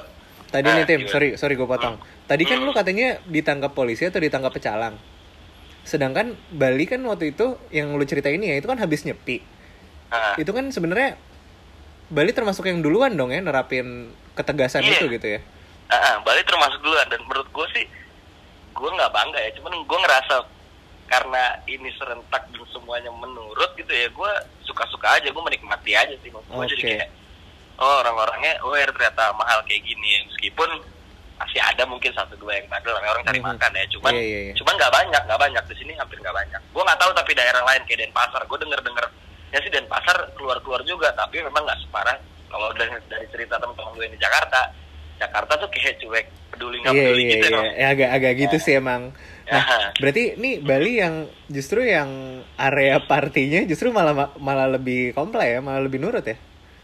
Tadi 0.46 0.62
Nah, 0.64 0.76
nih 0.76 0.84
Tim, 0.84 1.00
gimana? 1.00 1.12
sorry 1.12 1.28
sorry 1.34 1.54
gue 1.54 1.64
potong. 1.64 1.96
Tadi 2.24 2.42
kan 2.42 2.58
Hmm. 2.58 2.66
lu 2.66 2.72
katanya 2.72 3.08
ditangkap 3.24 3.72
polisi 3.72 4.02
atau 4.02 4.18
ditangkap 4.18 4.50
pecalang. 4.50 4.94
Sedangkan 5.82 6.34
Bali 6.48 6.84
kan 6.84 7.02
waktu 7.02 7.30
itu 7.30 7.54
yang 7.70 7.92
lu 7.92 8.02
cerita 8.02 8.26
ini 8.26 8.50
ya 8.50 8.56
itu 8.56 8.66
kan 8.66 8.76
habis 8.76 9.02
nyepi. 9.02 9.42
ah, 10.08 10.34
Itu 10.36 10.50
kan 10.50 10.70
sebenarnya 10.70 11.18
Bali 12.06 12.30
termasuk 12.30 12.62
yang 12.64 12.78
duluan 12.78 13.14
dong 13.14 13.30
ya 13.30 13.38
nerapin 13.38 14.08
ketegasan 14.32 14.82
Iya. 14.82 14.94
itu 14.96 15.06
gitu 15.10 15.26
ya. 15.28 15.40
ah, 15.86 15.94
ah, 15.94 16.14
Bali 16.20 16.42
termasuk 16.42 16.78
duluan 16.80 17.06
dan 17.06 17.18
menurut 17.20 17.46
gua 17.48 17.66
sih 17.68 17.86
gua 18.72 18.90
nggak 18.92 19.08
bangga 19.08 19.38
ya, 19.40 19.50
cuman 19.54 19.82
gua 19.82 19.98
ngerasa 20.00 20.34
karena 21.06 21.42
ini 21.64 21.88
serentak 21.92 22.42
dan 22.44 22.64
semuanya 22.68 23.08
menurut 23.08 23.70
gitu 23.74 23.88
ya, 23.88 24.10
gua 24.10 24.30
suka-suka 24.60 25.06
aja, 25.12 25.30
gua 25.30 25.42
menikmati 25.42 25.90
aja 25.92 26.14
sih. 26.16 26.28
Gua 26.28 26.66
jadi 26.66 26.82
kayak 26.82 27.08
oh 27.76 27.94
orang-orangnya 28.00 28.56
aware 28.60 28.90
ternyata 28.90 29.32
mahal 29.32 29.60
kayak 29.62 29.82
gini 29.82 30.24
meskipun 30.26 30.70
masih 31.36 31.60
ada 31.60 31.84
mungkin 31.84 32.08
satu 32.10 32.32
dua 32.34 32.56
yang 32.56 32.66
bandel 32.66 32.96
orang 32.96 33.20
cari 33.22 33.36
Mhm. 33.36 33.46
makan 33.46 33.70
ya 33.70 33.84
cuman 33.92 34.12
Iya, 34.12 34.22
iya, 34.22 34.40
iya. 34.42 34.52
cuman 34.56 34.74
nggak 34.74 34.92
banyak 34.94 35.22
nggak 35.22 35.40
banyak 35.40 35.64
di 35.66 35.74
sini 35.76 35.92
hampir 35.94 36.16
nggak 36.16 36.32
banyak 36.34 36.60
gue 36.66 36.82
nggak 36.82 36.96
tahu 36.98 37.10
tapi 37.12 37.30
daerah 37.32 37.62
lain 37.62 37.82
kayak 37.84 37.98
Denpasar 38.02 38.42
gue 38.42 38.58
denger 38.58 38.80
denger 38.80 39.06
ya 39.46 39.58
sih 39.60 39.70
Denpasar 39.70 40.16
keluar 40.32 40.58
keluar 40.60 40.80
juga 40.82 41.12
tapi 41.12 41.36
memang 41.38 41.60
nggak 41.62 41.80
separah 41.82 42.16
kalau 42.46 42.72
dari, 42.72 42.88
dari 43.04 43.26
cerita 43.28 43.56
teman-teman 43.56 43.92
gue 43.94 44.06
di 44.08 44.18
Jakarta 44.18 44.72
Jakarta 45.16 45.52
tuh 45.56 45.68
kayak 45.68 45.96
cuek 45.98 46.26
peduli 46.50 46.76
nggak 46.78 46.92
Iya 46.92 47.02
peduli 47.02 47.20
iya 47.22 47.30
gitu 47.30 47.46
iya, 47.46 47.52
dong. 47.52 47.64
Ya, 47.70 47.86
agak 47.90 48.10
agak 48.10 48.32
gitu 48.38 48.56
Ya. 48.56 48.62
sih 48.62 48.74
emang. 48.74 49.02
Nah, 49.46 49.64
Ya. 49.64 49.88
berarti 49.94 50.22
nih 50.36 50.54
Bali 50.60 50.92
yang 50.94 51.14
justru 51.46 51.80
yang 51.80 52.10
area 52.54 53.00
partinya 53.00 53.60
justru 53.64 53.88
malah 53.90 54.12
malah 54.36 54.68
lebih 54.68 55.12
komplek 55.12 55.56
ya, 55.56 55.60
malah 55.60 55.80
lebih 55.80 55.96
nurut 55.98 56.20
ya. 56.20 56.36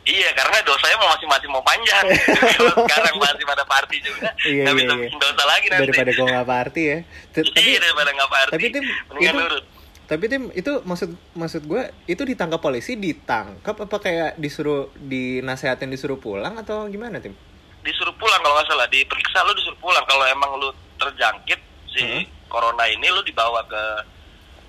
Iya, 0.03 0.31
karena 0.33 0.59
dosanya 0.63 0.97
mau 0.99 1.11
masih-masih 1.11 1.47
mau 1.47 1.63
panjang. 1.63 2.05
Kalau 2.59 2.75
sekarang 2.83 3.15
masih 3.17 3.45
pada 3.45 3.63
party 3.63 3.97
juga, 3.99 4.35
Iya, 4.43 4.63
nggak 4.63 4.75
iya, 4.75 4.81
bisa 4.81 4.93
iya. 4.93 5.01
bikin 5.01 5.19
dosa 5.19 5.45
lagi 5.45 5.67
nanti. 5.69 5.83
Daripada 5.85 6.11
gua 6.13 6.27
nggak 6.29 6.49
party 6.49 6.83
ya. 6.83 6.99
T- 7.31 7.47
Tapi 7.47 7.61
iya, 7.65 7.79
daripada 7.79 8.11
nggak 8.11 8.31
party. 8.31 8.53
tapi 8.53 8.67
tim 8.69 8.85
itu 9.17 9.31
nurut. 9.33 9.65
tapi 10.03 10.25
tim 10.27 10.43
itu 10.53 10.73
maksud 10.83 11.11
maksud 11.33 11.63
gue 11.65 11.83
itu 12.05 12.23
ditangkap 12.23 12.59
polisi 12.59 12.93
ditangkap 12.95 13.73
apa 13.81 13.97
kayak 13.97 14.31
disuruh 14.37 14.91
dinasehatin 14.93 15.89
disuruh 15.89 16.19
pulang 16.19 16.59
atau 16.59 16.85
gimana 16.87 17.17
tim? 17.17 17.33
Disuruh 17.81 18.13
pulang 18.13 18.39
kalau 18.39 18.55
nggak 18.55 18.69
salah, 18.69 18.87
diperiksa 18.87 19.39
lu 19.41 19.55
disuruh 19.55 19.79
pulang. 19.79 20.03
Kalau 20.05 20.25
emang 20.25 20.51
lu 20.57 20.69
terjangkit 20.97 21.61
si 21.89 22.03
Hmm. 22.03 22.23
corona 22.47 22.85
ini, 22.85 23.07
lu 23.07 23.23
dibawa 23.23 23.63
ke 23.65 23.83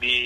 di 0.04 0.18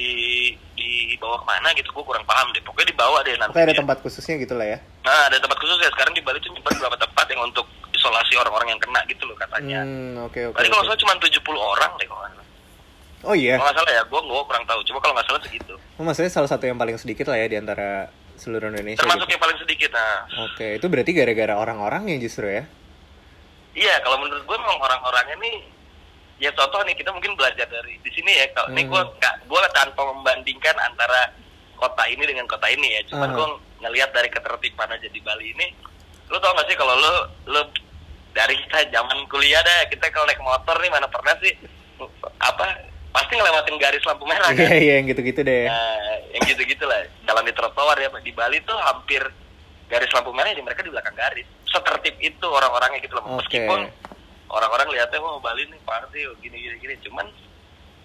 dibawa 0.77 1.37
ke 1.41 1.45
mana 1.45 1.67
gitu, 1.77 1.89
gue 1.93 2.05
kurang 2.05 2.25
paham 2.25 2.49
deh. 2.53 2.61
Pokoknya 2.65 2.89
dibawa 2.89 3.21
deh 3.21 3.33
nanti. 3.37 3.53
Pokoknya 3.53 3.67
ada 3.69 3.79
tempat 3.81 3.97
khususnya 4.01 4.35
gitu 4.41 4.53
lah 4.57 4.65
ya. 4.65 4.77
Nah, 5.05 5.21
ada 5.29 5.37
tempat 5.37 5.57
khusus 5.61 5.77
ya. 5.77 5.89
Sekarang 5.93 6.13
di 6.17 6.21
Bali 6.25 6.37
tuh 6.41 6.49
nyebar 6.53 6.73
beberapa 6.73 6.97
tempat 6.97 7.25
yang 7.29 7.41
untuk 7.45 7.65
isolasi 7.93 8.33
orang-orang 8.37 8.77
yang 8.77 8.81
kena 8.81 9.01
gitu 9.09 9.23
loh 9.25 9.37
katanya. 9.37 9.81
Hmm, 9.85 10.25
oke 10.25 10.39
oke. 10.53 10.57
Tadi 10.57 10.67
kalau 10.69 10.81
nggak 10.85 10.97
salah 10.97 11.01
cuma 11.01 11.13
70 11.21 11.73
orang 11.77 11.91
deh 11.97 12.05
kalau 12.09 12.19
nggak 12.21 12.33
salah. 12.33 12.47
Oh 13.25 13.35
iya. 13.35 13.55
Kalau 13.57 13.65
nggak 13.69 13.77
salah 13.81 13.91
ya, 13.93 14.01
gue 14.05 14.21
gue 14.21 14.43
kurang 14.45 14.65
tahu. 14.69 14.79
Coba 14.85 14.99
kalau 15.01 15.13
nggak 15.17 15.27
salah 15.27 15.41
segitu. 15.45 15.73
Oh, 15.97 16.03
maksudnya 16.05 16.31
salah 16.31 16.49
satu 16.49 16.63
yang 16.69 16.77
paling 16.77 16.97
sedikit 17.01 17.25
lah 17.29 17.37
ya 17.41 17.47
di 17.49 17.57
antara 17.57 18.13
seluruh 18.37 18.69
Indonesia. 18.69 19.01
Termasuk 19.01 19.25
gitu. 19.25 19.33
yang 19.33 19.41
paling 19.41 19.57
sedikit. 19.57 19.89
Nah, 19.91 20.13
Oke, 20.45 20.67
itu 20.77 20.85
berarti 20.85 21.11
gara-gara 21.17 21.53
orang-orangnya 21.57 22.15
justru 22.21 22.45
ya? 22.45 22.63
Iya, 23.77 24.01
kalau 24.01 24.17
menurut 24.21 24.41
gue 24.45 24.57
memang 24.57 24.77
orang-orangnya 24.81 25.37
nih 25.37 25.57
ya 26.37 26.53
contoh 26.53 26.81
nih 26.85 26.93
kita 26.93 27.09
mungkin 27.09 27.33
belajar 27.33 27.65
dari 27.65 27.97
di 27.99 28.11
sini 28.13 28.31
ya. 28.31 28.45
Kalau 28.53 28.69
ini 28.71 28.85
Hmm. 28.85 28.91
gue 28.93 29.01
nggak 29.17 29.35
gue 29.45 29.61
tanpa 29.73 30.01
membandingkan 30.05 30.75
antara 30.79 31.33
kota 31.75 32.03
ini 32.05 32.23
dengan 32.23 32.45
kota 32.45 32.67
ini 32.69 32.87
ya. 32.93 33.01
Cuman 33.09 33.29
Hmm. 33.29 33.37
gue 33.37 33.47
ngelihat 33.85 34.09
dari 34.13 34.29
ketertiban 34.29 34.89
aja 34.89 35.07
di 35.07 35.21
Bali 35.21 35.53
ini. 35.53 35.67
Lu 36.27 36.37
tau 36.37 36.51
gak 36.53 36.67
sih 36.67 36.75
kalau 36.75 36.93
lu 36.93 37.13
lu 37.49 37.61
dari 38.33 38.53
kita 38.59 38.91
zaman 38.91 39.17
kuliah 39.25 39.61
dah 39.61 39.89
kita 39.89 40.11
kalau 40.11 40.25
naik 40.25 40.41
motor 40.41 40.77
nih 40.77 40.91
mana 40.91 41.07
pernah 41.09 41.33
sih 41.41 41.53
apa 42.37 42.65
pasti 43.09 43.33
ngelewatin 43.33 43.77
garis 43.81 44.05
lampu 44.05 44.29
merah 44.29 44.53
kan? 44.53 44.61
Iya, 44.61 44.77
iya, 44.77 44.93
yang 45.01 45.09
gitu-gitu 45.09 45.41
deh. 45.41 45.65
Nah, 45.65 45.97
yang 46.37 46.43
gitu-gitu 46.45 46.85
lah. 46.85 47.01
Jalan 47.25 47.49
di 47.49 47.53
trotoar 47.55 47.97
ya, 47.97 48.13
di 48.13 48.29
Bali 48.29 48.61
tuh 48.61 48.77
hampir 48.77 49.25
garis 49.89 50.11
lampu 50.13 50.29
merah 50.37 50.53
di 50.53 50.61
mereka 50.61 50.85
di 50.85 50.93
belakang 50.93 51.17
garis. 51.17 51.47
Setertib 51.65 52.13
itu 52.21 52.45
orang-orangnya 52.45 53.01
gitu 53.01 53.17
loh. 53.17 53.25
Oke. 53.25 53.41
Meskipun 53.41 53.79
orang-orang 54.47 54.87
lihatnya 54.91 55.19
wah 55.19 55.37
Bali 55.37 55.65
nih 55.65 55.79
party 55.81 56.19
oh, 56.25 56.35
gini 56.39 56.57
gini 56.57 56.75
gini, 56.77 56.95
cuman 57.01 57.27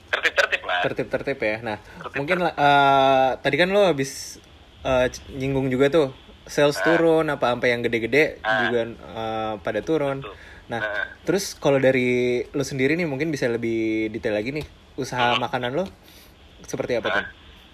tertib-tertib 0.08 0.62
lah. 0.62 0.80
Tertib-tertib 0.82 1.38
ya. 1.38 1.56
Nah, 1.62 1.76
Tertib, 1.80 2.16
mungkin 2.18 2.38
eh, 2.44 3.30
tadi 3.38 3.56
kan 3.56 3.68
lo 3.68 3.86
habis 3.86 4.36
c- 4.82 5.24
nyinggung 5.30 5.68
juga 5.68 5.88
tuh 5.88 6.08
sales 6.44 6.76
Ah. 6.76 6.84
turun 6.84 7.26
apa 7.26 7.48
sampai 7.48 7.70
yang 7.70 7.80
gede-gede 7.80 8.42
Ah. 8.42 8.66
juga 8.66 8.80
eh, 8.92 9.54
pada 9.58 9.80
turun. 9.80 10.20
Betul. 10.20 10.34
Nah, 10.68 10.80
Ah. 10.80 11.04
terus 11.22 11.54
kalau 11.54 11.78
dari 11.78 12.42
lo 12.48 12.62
sendiri 12.62 12.92
nih 12.92 13.04
mungkin 13.04 13.28
bisa 13.28 13.46
lebih 13.46 14.10
detail 14.10 14.34
lagi 14.34 14.52
nih 14.52 14.66
usaha 14.94 15.32
Hmm. 15.32 15.40
makanan 15.40 15.72
lo 15.72 15.86
seperti 16.62 16.98
apa 16.98 17.08
Ah. 17.08 17.14
tuh? 17.16 17.26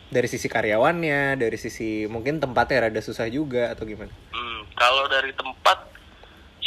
Dari 0.09 0.25
sisi 0.25 0.47
karyawannya, 0.47 1.37
dari 1.37 1.57
sisi 1.57 2.07
mungkin 2.07 2.39
tempatnya 2.39 2.87
rada 2.87 3.01
susah 3.01 3.29
juga 3.29 3.69
atau 3.69 3.85
gimana? 3.85 4.09
Hmm, 4.31 4.65
kalau 4.73 5.05
dari 5.05 5.33
tempat 5.33 5.85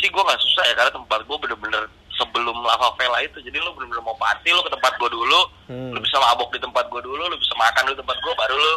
sih 0.01 0.09
gue 0.09 0.19
nggak 0.19 0.41
susah 0.41 0.63
ya 0.65 0.73
karena 0.75 0.91
tempat 0.91 1.19
gue 1.21 1.37
bener-bener 1.39 1.83
sebelum 2.11 2.57
lava 2.59 2.91
vela 2.95 3.17
itu 3.19 3.37
jadi 3.39 3.57
lu 3.57 3.71
bener-bener 3.71 4.01
mau 4.01 4.13
party 4.13 4.49
lu 4.49 4.59
ke 4.59 4.71
tempat 4.71 4.93
gue 4.95 5.09
dulu 5.09 5.39
Hmm. 5.65 5.87
lu 5.89 5.99
bisa 5.99 6.19
mabok 6.19 6.51
di 6.51 6.59
tempat 6.59 6.83
gue 6.85 6.99
dulu 6.99 7.23
lu 7.23 7.37
bisa 7.37 7.55
makan 7.55 7.87
di 7.87 7.95
tempat 7.95 8.17
gue 8.17 8.33
baru 8.35 8.51
lu 8.53 8.73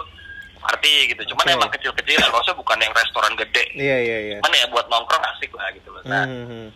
party 0.57 0.95
gitu 1.11 1.23
cuman 1.29 1.45
Oke. 1.45 1.55
emang 1.55 1.71
kecil-kecilan 1.71 2.31
maksudnya 2.31 2.57
bukan 2.57 2.79
yang 2.79 2.95
restoran 2.95 3.35
gede 3.35 3.65
Iya, 3.75 3.97
iya, 3.99 4.19
iya. 4.23 4.37
cuman 4.39 4.55
ya 4.55 4.67
buat 4.69 4.87
nongkrong 4.87 5.25
asik 5.35 5.51
lah 5.53 5.69
gitu 5.73 5.91
loh 5.91 6.03
nah 6.05 6.23
Hmm, 6.23 6.47
hmm, 6.47 6.69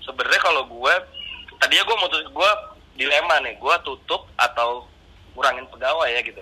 sebenarnya 0.00 0.40
kalau 0.40 0.62
gue 0.64 0.94
tadinya 1.58 1.84
gue 1.84 1.96
mutus 1.98 2.22
gue 2.24 2.50
dilema 2.94 3.36
nih 3.40 3.58
gue 3.58 3.74
tutup 3.82 4.30
atau 4.36 4.86
kurangin 5.32 5.66
pegawai 5.66 6.06
ya 6.08 6.22
gitu 6.22 6.38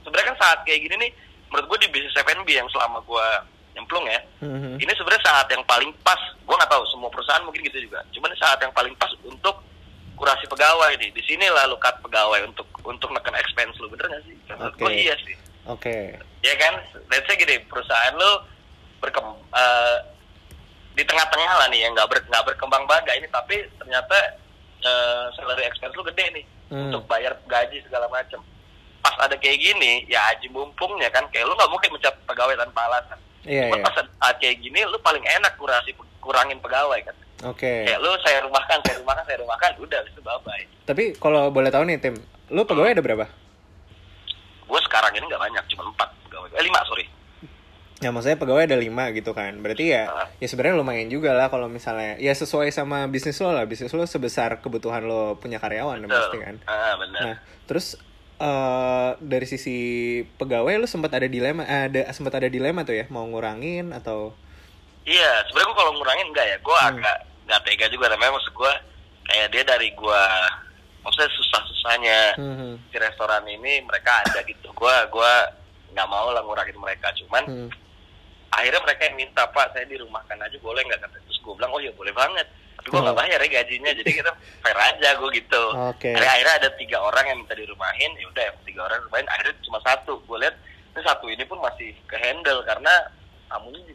sebenarnya 0.00 0.32
kan 0.32 0.38
saat 0.40 0.58
kayak 0.64 0.80
gini 0.80 0.96
nih 0.98 1.10
menurut 1.46 1.66
gue 1.68 1.78
di 1.84 1.88
bisnis 1.92 2.16
F&B 2.16 2.48
yang 2.48 2.66
selama 2.68 2.98
gue 3.00 3.26
nyemplung 3.80 4.04
ya. 4.04 4.20
Hmm, 4.44 4.60
hmm. 4.60 4.76
ini 4.76 4.92
sebenarnya 4.92 5.24
saat 5.24 5.48
yang 5.48 5.64
paling 5.64 5.88
pas. 6.04 6.20
Gue 6.44 6.52
nggak 6.52 6.68
tahu 6.68 6.84
semua 6.92 7.08
perusahaan 7.08 7.40
mungkin 7.48 7.64
gitu 7.64 7.88
juga. 7.88 8.04
Cuman 8.12 8.36
saat 8.36 8.60
yang 8.60 8.74
paling 8.76 8.92
pas 9.00 9.08
untuk 9.24 9.64
kurasi 10.20 10.44
pegawai 10.44 10.92
nih. 11.00 11.08
Di 11.16 11.22
sini 11.24 11.48
lah 11.48 11.64
lu 11.64 11.80
cut 11.80 11.96
pegawai 12.04 12.44
untuk 12.44 12.68
untuk 12.84 13.08
neken 13.08 13.32
expense 13.40 13.80
lu. 13.80 13.88
Bener 13.88 14.12
nggak 14.12 14.22
sih? 14.28 14.36
Menurut 14.52 14.74
gue 14.76 14.90
Oke. 14.92 15.00
iya 15.00 15.14
sih. 15.24 15.34
Oke. 15.64 15.96
ya 16.44 16.54
kan? 16.60 16.74
Let's 17.08 17.24
say 17.24 17.40
gini 17.40 17.56
perusahaan 17.64 18.12
lu 18.12 18.32
berkem 19.00 19.24
eh, 19.56 19.96
di 20.92 21.02
tengah-tengah 21.08 21.52
lah 21.64 21.66
nih 21.72 21.88
yang 21.88 21.96
nggak 21.96 22.08
ber, 22.12 22.20
nggak 22.28 22.44
berkembang 22.52 22.84
banget 22.84 23.16
ini. 23.16 23.28
Tapi 23.32 23.64
ternyata 23.80 24.16
eh, 24.84 25.24
salary 25.40 25.64
expense 25.64 25.96
lu 25.96 26.04
gede 26.04 26.28
nih. 26.36 26.46
Hmm. 26.70 26.86
untuk 26.86 27.02
bayar 27.10 27.34
gaji 27.50 27.82
segala 27.82 28.06
macam 28.06 28.38
pas 29.02 29.10
ada 29.26 29.34
kayak 29.34 29.58
gini 29.58 30.06
ya 30.06 30.22
aji 30.30 30.46
mumpungnya 30.54 31.10
kan. 31.10 31.26
Kayak 31.34 31.50
lu 31.50 31.58
nggak 31.58 31.72
mungkin 31.72 31.90
mencat 31.98 32.14
pegawai 32.30 32.54
tanpa 32.54 32.86
alasan 32.86 33.18
Iya, 33.42 33.66
Cuma 33.66 33.76
iya. 33.76 33.84
pas 33.84 33.94
saat 33.96 34.36
kayak 34.36 34.56
gini 34.58 34.80
lu 34.82 34.98
paling 34.98 35.22
enak 35.22 35.56
kurasi 35.56 35.90
kurangin 36.18 36.58
pegawai 36.58 37.00
kan 37.02 37.16
Oke. 37.46 37.84
kayak 37.84 37.98
lu 37.98 38.12
saya 38.20 38.44
rumahkan 38.44 38.78
saya 38.80 39.00
rumahkan 39.00 39.24
saya 39.24 39.38
rumahkan 39.40 39.70
udah 39.78 40.00
itu 40.02 40.20
bye 40.20 40.36
bye 40.40 40.64
Tapi 40.84 41.14
kalau 41.14 41.48
boleh 41.48 41.68
tahu 41.68 41.84
nih 41.84 41.96
tim, 41.96 42.14
lu 42.48 42.62
pegawai 42.62 42.90
ada 42.90 43.00
berapa? 43.00 43.26
gue 44.62 44.80
sekarang 44.82 45.10
ini 45.12 45.24
nggak 45.24 45.40
banyak 45.40 45.64
cuma 45.68 45.82
empat 45.84 46.08
pegawai 46.22 46.48
eh 46.50 46.62
lima 46.62 46.80
sorry 46.84 47.06
Ya 47.98 48.08
maksudnya 48.08 48.36
pegawai 48.36 48.64
ada 48.64 48.80
lima 48.80 49.12
gitu 49.12 49.32
kan. 49.32 49.60
Berarti 49.60 49.92
ya 49.92 50.08
Ah. 50.08 50.24
ya 50.34 50.48
sebenarnya 50.48 50.72
lumayan 50.74 51.04
juga 51.06 51.32
lah 51.32 51.48
kalau 51.48 51.68
misalnya 51.68 52.16
ya 52.16 52.32
sesuai 52.32 52.68
sama 52.70 53.04
bisnis 53.04 53.36
lo 53.36 53.52
lah. 53.52 53.68
Bisnis 53.68 53.92
lo 53.92 54.00
sebesar 54.02 54.56
kebutuhan 54.56 55.04
lo 55.04 55.36
punya 55.36 55.56
karyawan 55.56 56.00
ya 56.00 56.08
pasti 56.08 56.38
kan. 56.38 56.56
ah 56.64 56.96
benar 56.96 57.20
Nah, 57.20 57.36
terus 57.66 58.00
eh 58.40 59.10
dari 59.20 59.44
sisi 59.44 59.76
pegawai 60.40 60.80
lo 60.80 60.88
sempat 60.88 61.12
ada 61.12 61.28
dilema 61.28 61.60
ada 61.62 62.08
sempat 62.10 62.40
ada 62.40 62.48
dilema 62.48 62.82
tuh 62.82 62.96
ya 62.96 63.04
mau 63.12 63.28
ngurangin 63.28 63.92
atau 63.92 64.32
Iya, 65.00 65.48
sebenarnya 65.48 65.68
gue 65.72 65.78
kalau 65.80 65.92
ngurangin 65.96 66.28
enggak 66.28 66.46
ya. 66.46 66.56
Gue 66.60 66.76
Hmm. 66.76 66.88
agak 66.92 67.16
nggak 67.48 67.60
tega 67.64 67.86
juga. 67.88 68.12
Namanya 68.12 68.36
maksud 68.36 68.52
gue 68.52 68.72
kayak 69.26 69.48
dia 69.48 69.62
dari 69.64 69.88
gue, 69.96 70.22
maksudnya 71.00 71.30
susah-susahnya 71.34 72.18
Hmm, 72.36 72.76
di 72.84 72.96
restoran 73.00 73.42
ini 73.48 73.80
mereka 73.80 74.20
ada 74.20 74.44
gitu. 74.44 74.68
Gue 74.76 74.92
gue 75.08 75.32
nggak 75.96 76.04
mau 76.06 76.28
lah 76.30 76.44
ngurangin 76.44 76.76
mereka. 76.76 77.08
Cuman 77.16 77.42
hmm. 77.48 77.68
akhirnya 78.52 78.80
mereka 78.84 79.02
yang 79.08 79.16
minta 79.16 79.48
pak 79.48 79.72
saya 79.72 79.88
dirumahkan 79.88 80.36
aja 80.36 80.56
boleh 80.60 80.84
nggak 80.84 81.00
kata 81.00 81.16
terus 81.16 81.40
gue 81.40 81.52
bilang 81.56 81.72
oh 81.72 81.80
ya 81.80 81.90
boleh 81.96 82.12
banget. 82.12 82.46
Tapi 82.80 82.86
gue 82.88 83.00
nggak 83.04 83.12
Oh. 83.12 83.20
bayar 83.20 83.38
ya 83.44 83.48
gajinya. 83.60 83.92
Jadi 83.92 84.10
kita 84.10 84.30
fair 84.64 84.78
aja 84.80 85.08
gue 85.20 85.28
gitu. 85.36 85.62
Oke. 85.92 86.16
Akhirnya, 86.16 86.32
akhirnya 86.32 86.54
ada 86.64 86.68
tiga 86.80 86.98
orang 87.04 87.24
yang 87.28 87.38
minta 87.44 87.52
dirumahin. 87.52 88.10
Ya 88.16 88.26
udah 88.32 88.44
tiga 88.64 88.80
orang 88.88 88.98
rumahin. 89.04 89.28
Akhirnya 89.28 89.54
cuma 89.60 89.78
satu. 89.84 90.16
Gue 90.24 90.40
lihat 90.40 90.56
ini 90.96 91.00
satu 91.04 91.28
ini 91.28 91.44
pun 91.44 91.60
masih 91.60 91.92
ke 92.08 92.16
handle 92.16 92.64
karena 92.64 92.90
tamunya 93.52 93.92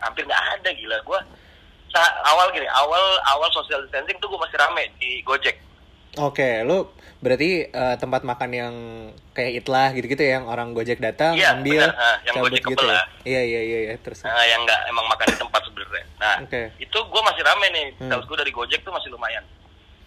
hampir 0.00 0.24
nggak 0.24 0.42
ada 0.58 0.70
gila 0.72 0.96
gue 1.04 1.20
awal 2.24 2.50
gini 2.50 2.66
awal 2.66 3.04
awal 3.30 3.46
social 3.54 3.78
distancing 3.86 4.18
tuh 4.18 4.26
gue 4.26 4.40
masih 4.40 4.58
rame 4.58 4.90
di 4.98 5.22
Gojek 5.22 5.60
Oke, 6.14 6.62
lu 6.62 6.86
berarti 7.18 7.66
eh, 7.66 7.96
tempat 7.98 8.22
makan 8.22 8.50
yang 8.54 8.74
kayak 9.34 9.52
itlah 9.58 9.90
gitu-gitu 9.90 10.22
ya, 10.22 10.38
yang 10.38 10.46
orang 10.46 10.70
Gojek 10.70 10.98
datang 10.98 11.34
Iya, 11.34 11.58
ambil 11.58 11.82
benar. 11.84 11.98
Ah, 11.98 12.16
yang 12.22 12.34
Gojek 12.38 12.62
gitu 12.62 12.70
ya. 12.70 12.78
kebelah. 12.78 13.04
Iya 13.24 13.42
iya 13.42 13.60
iya 13.60 13.78
iya 13.84 13.94
terus. 13.98 14.22
nah, 14.22 14.44
yang 14.44 14.62
nggak 14.62 14.80
emang 14.88 15.06
makan 15.06 15.26
di 15.26 15.36
tempat 15.36 15.60
sebenarnya 15.60 16.04
nah 16.14 16.36
Oke. 16.40 16.62
itu 16.78 16.98
gue 17.00 17.22
masih 17.22 17.42
rame 17.42 17.66
nih 17.68 17.86
Hmm. 17.96 18.08
sales 18.08 18.24
gue 18.24 18.36
dari 18.38 18.48
Gojek 18.50 18.80
tuh 18.80 18.90
masih 18.90 19.10
lumayan 19.10 19.44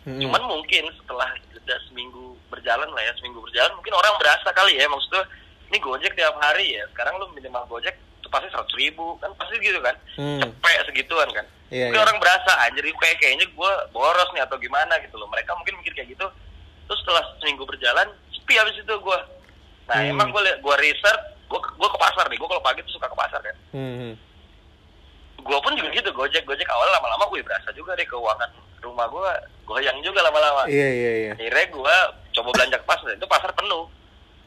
Hmm. 0.02 0.18
cuman 0.18 0.42
mungkin 0.48 0.88
setelah 0.94 1.28
jeda 1.48 1.76
seminggu 1.84 2.24
berjalan 2.48 2.88
lah 2.88 3.02
ya 3.02 3.12
seminggu 3.14 3.38
berjalan 3.38 3.76
mungkin 3.76 3.94
orang 3.94 4.16
berasa 4.18 4.50
kali 4.50 4.74
ya 4.74 4.88
maksudnya 4.88 5.28
ini 5.68 5.78
Gojek 5.78 6.12
tiap 6.14 6.34
hari 6.38 6.74
ya 6.74 6.88
sekarang 6.90 7.16
lu 7.18 7.28
minimal 7.30 7.68
Gojek 7.68 7.92
itu 7.94 8.28
pasti 8.28 8.48
seratus 8.48 8.72
ribu 8.74 9.14
kan 9.18 9.30
pasti 9.36 9.60
gitu 9.60 9.78
kan 9.78 9.94
Hmm. 10.16 10.40
cepet 10.42 10.88
segituan 10.88 11.30
kan 11.30 11.46
Iya, 11.68 11.92
mungkin 11.92 12.00
iya. 12.00 12.06
orang 12.06 12.18
berasa 12.18 12.52
anjir 12.64 12.88
kayak 12.88 13.20
kayaknya 13.20 13.46
gue 13.46 13.72
boros 13.92 14.30
nih 14.32 14.42
atau 14.42 14.56
gimana 14.56 14.96
gitu 14.98 15.16
loh 15.16 15.28
mereka 15.28 15.52
mungkin 15.54 15.76
mikir 15.78 15.92
kayak 15.94 16.10
gitu 16.10 16.24
terus 16.88 17.00
setelah 17.04 17.24
seminggu 17.38 17.62
berjalan 17.62 18.08
sepi 18.48 18.56
habis 18.56 18.80
itu 18.80 18.96
gue 18.96 19.20
nah 19.88 20.00
Hmm. 20.00 20.08
emang 20.10 20.32
gue 20.32 20.40
gue 20.40 20.76
research 20.82 21.24
gue 21.48 21.60
gue 21.60 21.90
ke 21.90 22.00
pasar 22.00 22.24
nih. 22.28 22.36
Gue 22.36 22.44
kalau 22.46 22.60
pagi 22.60 22.80
tuh 22.82 22.92
suka 22.94 23.08
ke 23.08 23.16
pasar 23.16 23.40
kan? 23.40 23.56
Hmm, 23.72 23.96
hmm. 23.98 24.14
gua 25.42 25.60
pun 25.60 25.72
juga 25.74 25.88
gitu 25.92 26.12
gojek. 26.12 26.44
Gojek 26.44 26.68
awal 26.68 26.88
lama-lama 26.92 27.24
gue 27.28 27.40
berasa 27.40 27.72
juga 27.72 27.92
deh 27.94 28.04
keuangan 28.04 28.52
rumah 28.80 29.08
gua. 29.08 29.32
Goyang 29.64 29.96
juga 30.00 30.20
lama-lama. 30.22 30.68
Iya 30.68 30.88
iya 30.90 31.12
iya. 31.18 31.32
akhirnya 31.34 31.66
gua 31.72 31.96
coba 32.34 32.50
belanja 32.52 32.78
ke 32.78 32.86
pasar. 32.86 33.08
Itu 33.14 33.28
pasar 33.28 33.52
penuh. 33.54 33.84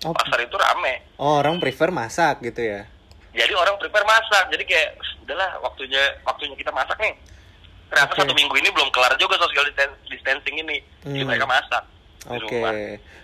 Oh, 0.01 0.13
pasar 0.13 0.39
itu 0.41 0.57
rame. 0.57 0.95
Oh, 1.17 1.41
orang 1.41 1.57
prefer 1.57 1.89
masak 1.89 2.41
gitu 2.43 2.61
ya. 2.61 2.85
jadi 3.31 3.53
orang 3.55 3.79
prepare 3.79 4.05
masak. 4.05 4.45
Jadi 4.51 4.65
kayak 4.67 4.89
udahlah 5.23 5.57
waktunya 5.61 6.03
waktunya 6.21 6.53
kita 6.53 6.69
masak 6.69 6.97
nih. 6.99 7.17
Ternyata 7.89 8.13
Oke. 8.13 8.21
satu 8.21 8.33
minggu 8.35 8.55
ini 8.57 8.69
belum 8.69 8.93
kelar 8.93 9.17
juga 9.17 9.41
social 9.41 9.65
distan- 9.65 9.97
distancing 10.05 10.57
ini. 10.59 10.85
Jadi 11.01 11.17
Hmm. 11.17 11.29
mereka 11.29 11.47
masak 11.47 11.81
Oke. 12.29 12.61
rumah. 12.61 12.73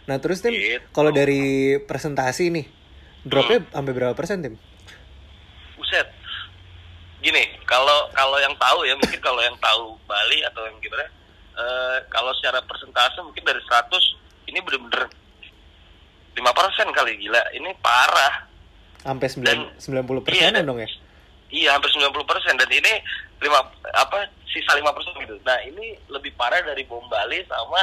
Nah, 0.09 0.17
terus 0.17 0.41
Tim, 0.41 0.57
Gitu. 0.57 0.81
kalau 0.91 1.13
dari 1.13 1.77
presentasi 1.85 2.49
nih, 2.49 2.67
dropnya 3.23 3.67
sampai 3.69 3.93
berapa 3.93 4.15
persen, 4.17 4.41
Tim? 4.41 4.55
Buset. 5.77 6.09
Gini, 7.21 7.43
kalau 7.67 8.09
kalau 8.13 8.41
yang 8.41 8.57
tahu 8.57 8.87
ya, 8.87 8.95
mungkin 8.95 9.21
kalau 9.21 9.43
yang 9.43 9.57
tahu 9.59 9.99
Bali 10.07 10.41
atau 10.45 10.65
yang 10.65 10.79
gimana, 10.81 11.05
eh, 11.53 11.97
kalau 12.09 12.33
secara 12.37 12.63
persentase 12.63 13.21
mungkin 13.21 13.45
dari 13.45 13.61
100 13.61 14.17
ini 14.47 14.59
bener-bener 14.63 15.11
5% 16.37 16.89
kali 16.93 17.17
gila. 17.19 17.43
Ini 17.53 17.71
parah. 17.81 18.49
Sampai 19.01 19.29
Dan- 19.43 19.71
9 19.77 20.03
90 20.07 20.21
persenan 20.23 20.63
iya, 20.63 20.69
dong 20.69 20.81
ya? 20.81 20.89
Iya, 21.47 21.69
hampir 21.79 21.91
90% 21.95 22.59
dan 22.59 22.71
ini 22.71 22.93
lima 23.39 23.63
apa 23.95 24.19
sisa 24.51 24.75
5% 24.75 25.15
gitu. 25.21 25.37
Nah, 25.47 25.63
ini 25.63 25.95
lebih 26.11 26.35
parah 26.35 26.59
dari 26.61 26.83
bom 26.83 27.07
Bali 27.07 27.39
sama 27.47 27.79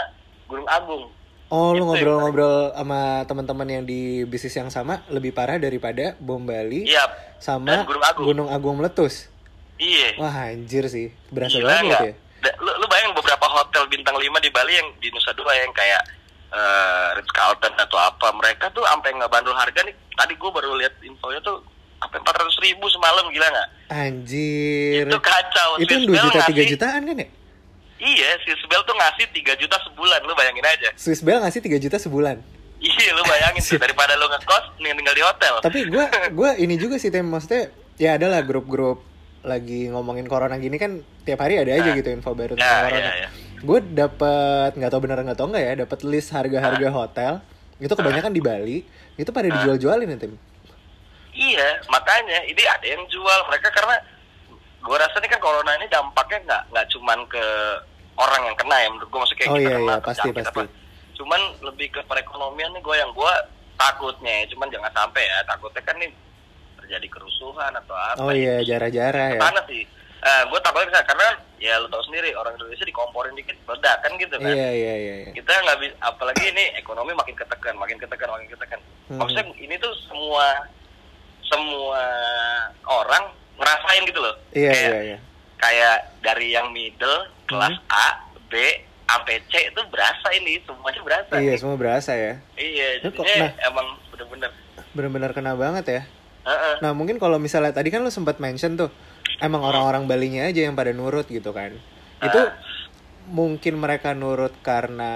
Gunung 0.46 0.68
Agung. 0.68 1.04
Oh, 1.48 1.70
lu 1.70 1.78
Itu 1.78 1.78
yang 1.78 1.88
ngobrol-ngobrol 1.88 2.56
sama 2.74 3.00
teman-teman 3.24 3.68
yang 3.70 3.84
di 3.84 4.02
bisnis 4.24 4.54
yang 4.54 4.68
sama 4.68 5.06
lebih 5.08 5.30
parah 5.30 5.56
daripada 5.56 6.18
bom 6.18 6.42
Bali 6.42 6.88
Iya. 6.88 7.06
sama 7.38 7.70
dan 7.72 7.86
Gunung 7.86 8.02
Agung. 8.04 8.26
Gunung 8.26 8.50
Agung 8.50 8.76
meletus. 8.76 9.30
Iya. 9.76 10.18
Wah, 10.18 10.50
anjir 10.50 10.88
sih. 10.88 11.14
Berasa 11.28 11.54
Gila 11.56 11.70
banget 11.72 12.00
ya. 12.00 12.14
Da- 12.42 12.58
Lu, 12.58 12.72
lu 12.74 12.86
bayangin 12.88 13.14
beberapa 13.14 13.46
hotel 13.46 13.86
bintang 13.88 14.16
5 14.16 14.40
di 14.40 14.50
Bali 14.50 14.74
yang 14.74 14.90
di 14.98 15.08
Nusa 15.10 15.32
Dua 15.32 15.54
yang 15.54 15.70
kayak 15.72 16.02
eh 16.50 17.08
Ritz 17.16 17.32
Carlton 17.32 17.74
atau 17.76 17.98
apa 17.98 18.30
mereka 18.32 18.70
tuh 18.70 18.82
sampai 18.84 19.10
nggak 19.12 19.26
bandul 19.28 19.54
harga 19.54 19.80
nih 19.80 19.94
tadi 20.14 20.34
gue 20.34 20.46
baru 20.48 20.74
lihat 20.76 20.94
infonya 21.02 21.42
tuh 21.42 21.66
sampai 21.98 22.18
400 22.20 22.30
ribu 22.62 22.86
semalam 22.88 23.26
gila 23.28 23.48
nggak 23.48 23.70
Anjir. 23.90 25.06
itu 25.06 25.18
kacau 25.20 25.70
Itu 25.78 25.90
yang 25.92 26.04
2 26.04 26.06
Swiss 26.06 26.14
Bell 26.14 26.26
juta 26.28 26.40
3 26.40 26.54
ngasih- 26.54 26.70
jutaan 26.70 27.02
kan 27.04 27.16
ya? 27.18 27.28
Iya 28.04 28.36
Swiss 28.40 28.60
Bell 28.66 28.84
tuh 28.84 28.94
ngasih 28.94 29.26
3 29.32 29.56
juta 29.58 29.78
sebulan 29.82 30.20
lu 30.22 30.34
bayangin 30.34 30.66
aja 30.66 30.90
Swiss 30.94 31.20
Bell 31.20 31.40
ngasih 31.40 31.62
3 31.62 31.80
juta 31.80 31.98
sebulan. 31.98 32.38
iya 32.78 33.10
lu 33.12 33.24
bayangin 33.24 33.64
tuh 33.64 33.80
daripada 33.80 34.14
lu 34.14 34.28
ngekos 34.28 34.76
nih 34.78 34.92
tinggal 34.92 35.16
di 35.16 35.24
hotel 35.24 35.54
Tapi 35.60 35.80
gua 35.88 36.06
gua 36.38 36.50
ini 36.56 36.76
juga 36.76 37.00
sih 37.00 37.08
Tem, 37.08 37.24
maksudnya 37.24 37.72
ya 37.96 38.16
adalah 38.16 38.44
grup-grup 38.44 39.00
lagi 39.42 39.88
ngomongin 39.88 40.24
corona 40.26 40.56
gini 40.56 40.76
kan 40.76 41.00
tiap 41.24 41.40
hari 41.40 41.58
ada 41.58 41.72
aja 41.72 41.84
Nah. 41.86 41.96
gitu 41.96 42.10
info 42.10 42.32
baru 42.32 42.54
tentang 42.54 42.84
corona. 42.86 43.00
ya, 43.02 43.14
ya. 43.18 43.30
Gue 43.60 43.80
dapat 43.82 44.72
nggak 44.74 44.90
tahu 44.90 45.02
bener 45.02 45.20
nggak 45.22 45.38
tahu 45.38 45.48
nggak 45.50 45.64
ya, 45.64 45.74
dapat 45.80 46.00
list 46.04 46.30
harga-harga 46.30 46.84
Ah. 46.84 46.94
hotel. 46.94 47.34
Itu 47.78 47.92
kebanyakan 47.94 48.32
di 48.32 48.40
Bali, 48.40 48.78
itu 49.14 49.30
pada 49.30 49.48
dijual-jualin 49.50 50.04
ya 50.06 50.18
Tim. 50.18 50.36
Iya, 51.34 51.70
makanya 51.88 52.44
ini 52.44 52.60
ada 52.62 52.84
yang 52.86 53.04
jual 53.06 53.40
mereka 53.48 53.68
karena 53.70 53.96
gue 54.80 54.98
rasa 54.98 55.16
nih 55.18 55.28
kan 55.28 55.40
corona 55.40 55.72
ini 55.76 55.88
dampaknya 55.88 56.40
nggak 56.44 56.64
nggak 56.70 56.86
cuman 56.90 57.20
ke 57.26 57.46
orang 58.18 58.42
yang 58.46 58.58
kena 58.58 58.78
ya 58.78 58.88
menurut 58.94 59.10
gue 59.10 59.20
maksudnya 59.20 59.40
kayak 59.42 59.52
Oh, 59.52 59.58
kita 59.58 59.70
iya, 59.70 59.78
kena 59.78 59.96
iya, 59.98 60.06
pasti, 60.06 60.30
pasti. 60.34 60.50
apa. 60.50 60.62
Cuman 61.14 61.42
lebih 61.66 61.88
ke 61.94 62.02
perekonomian 62.06 62.70
nih 62.78 62.82
gue 62.82 62.96
yang 62.98 63.12
gue 63.14 63.34
takutnya, 63.74 64.34
ya, 64.44 64.46
cuman 64.54 64.68
jangan 64.70 64.92
sampai 64.94 65.24
ya 65.26 65.38
takutnya 65.50 65.82
kan 65.82 65.96
nih 65.98 66.10
terjadi 66.78 67.08
kerusuhan 67.10 67.74
atau 67.74 67.96
apa. 67.96 68.22
Oh 68.22 68.32
iya, 68.34 68.62
jarah-jarah 68.62 69.38
ya. 69.38 69.42
Mana 69.42 69.62
sih? 69.66 69.84
Eh, 70.24 70.42
gue 70.48 70.60
takutnya 70.64 70.88
bisa 70.94 71.02
karena 71.04 71.28
ya 71.60 71.80
lu 71.80 71.88
tau 71.92 72.04
sendiri 72.04 72.32
orang 72.36 72.56
Indonesia 72.56 72.84
dikomporin 72.88 73.36
dikit 73.36 73.56
meledak 73.68 73.98
kan 74.04 74.12
gitu 74.20 74.36
kan. 74.36 74.52
Iya, 74.52 74.70
iya, 74.72 74.94
iya, 75.00 75.16
iya. 75.28 75.32
Kita 75.36 75.52
nggak 75.52 75.78
bisa, 75.84 75.96
apalagi 76.00 76.44
ini 76.52 76.64
ekonomi 76.80 77.12
makin 77.16 77.36
ketekan, 77.36 77.76
makin 77.76 77.98
ketekan, 78.00 78.30
makin 78.32 78.48
ketekan. 78.52 78.80
Hmm. 79.12 79.20
Maksudnya 79.20 79.46
ini 79.60 79.76
tuh 79.80 79.92
semua 80.08 80.48
semua 81.44 82.04
orang 82.88 83.24
ngerasain 83.60 84.04
gitu 84.08 84.20
loh. 84.20 84.36
Iya, 84.56 84.72
kayak, 84.72 84.90
iya, 84.92 85.00
iya. 85.04 85.18
Kayak 85.64 85.98
dari 86.20 86.52
yang 86.52 86.68
middle 86.70 87.24
kelas 87.48 87.72
Hmm. 87.74 87.88
A, 87.90 88.08
B, 88.46 88.54
sampai 89.06 89.40
C 89.48 89.72
itu 89.72 89.82
berasa 89.88 90.28
ini 90.34 90.60
semuanya 90.62 91.02
berasa. 91.02 91.34
Iya, 91.38 91.54
semua 91.56 91.76
berasa 91.76 92.12
ya. 92.12 92.34
Iya, 92.56 93.00
kok- 93.02 93.24
jadinya 93.24 93.48
nah. 93.48 93.52
emang 93.66 93.88
bener-bener. 94.12 94.52
Bener-bener 94.92 95.32
kena 95.32 95.56
banget 95.56 95.86
ya. 95.88 96.02
Heeh. 96.44 96.76
Nah 96.84 96.92
mungkin 96.92 97.16
kalau 97.16 97.40
misalnya 97.40 97.72
tadi 97.72 97.88
kan 97.88 98.04
lu 98.04 98.12
sempat 98.12 98.38
mention 98.38 98.76
tuh 98.76 98.92
emang 99.40 99.64
orang-orang 99.64 100.04
Balinya 100.06 100.44
aja 100.44 100.60
yang 100.62 100.76
pada 100.76 100.92
nurut 100.92 101.24
gitu 101.26 101.56
kan. 101.56 101.72
Itu 102.20 102.36
Ah. 102.38 102.52
mungkin 103.26 103.80
mereka 103.80 104.12
nurut 104.12 104.52
karena 104.60 105.12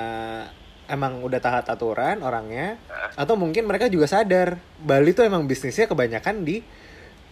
emang 0.88 1.19
udah 1.19 1.43
taat 1.43 1.67
aturan 1.67 2.23
orangnya 2.23 2.79
atau 3.13 3.36
mungkin 3.36 3.67
mereka 3.67 3.91
juga 3.91 4.07
sadar 4.07 4.55
Bali 4.79 5.12
tuh 5.12 5.27
emang 5.27 5.43
bisnisnya 5.43 5.83
kebanyakan 5.83 6.47
di 6.47 6.63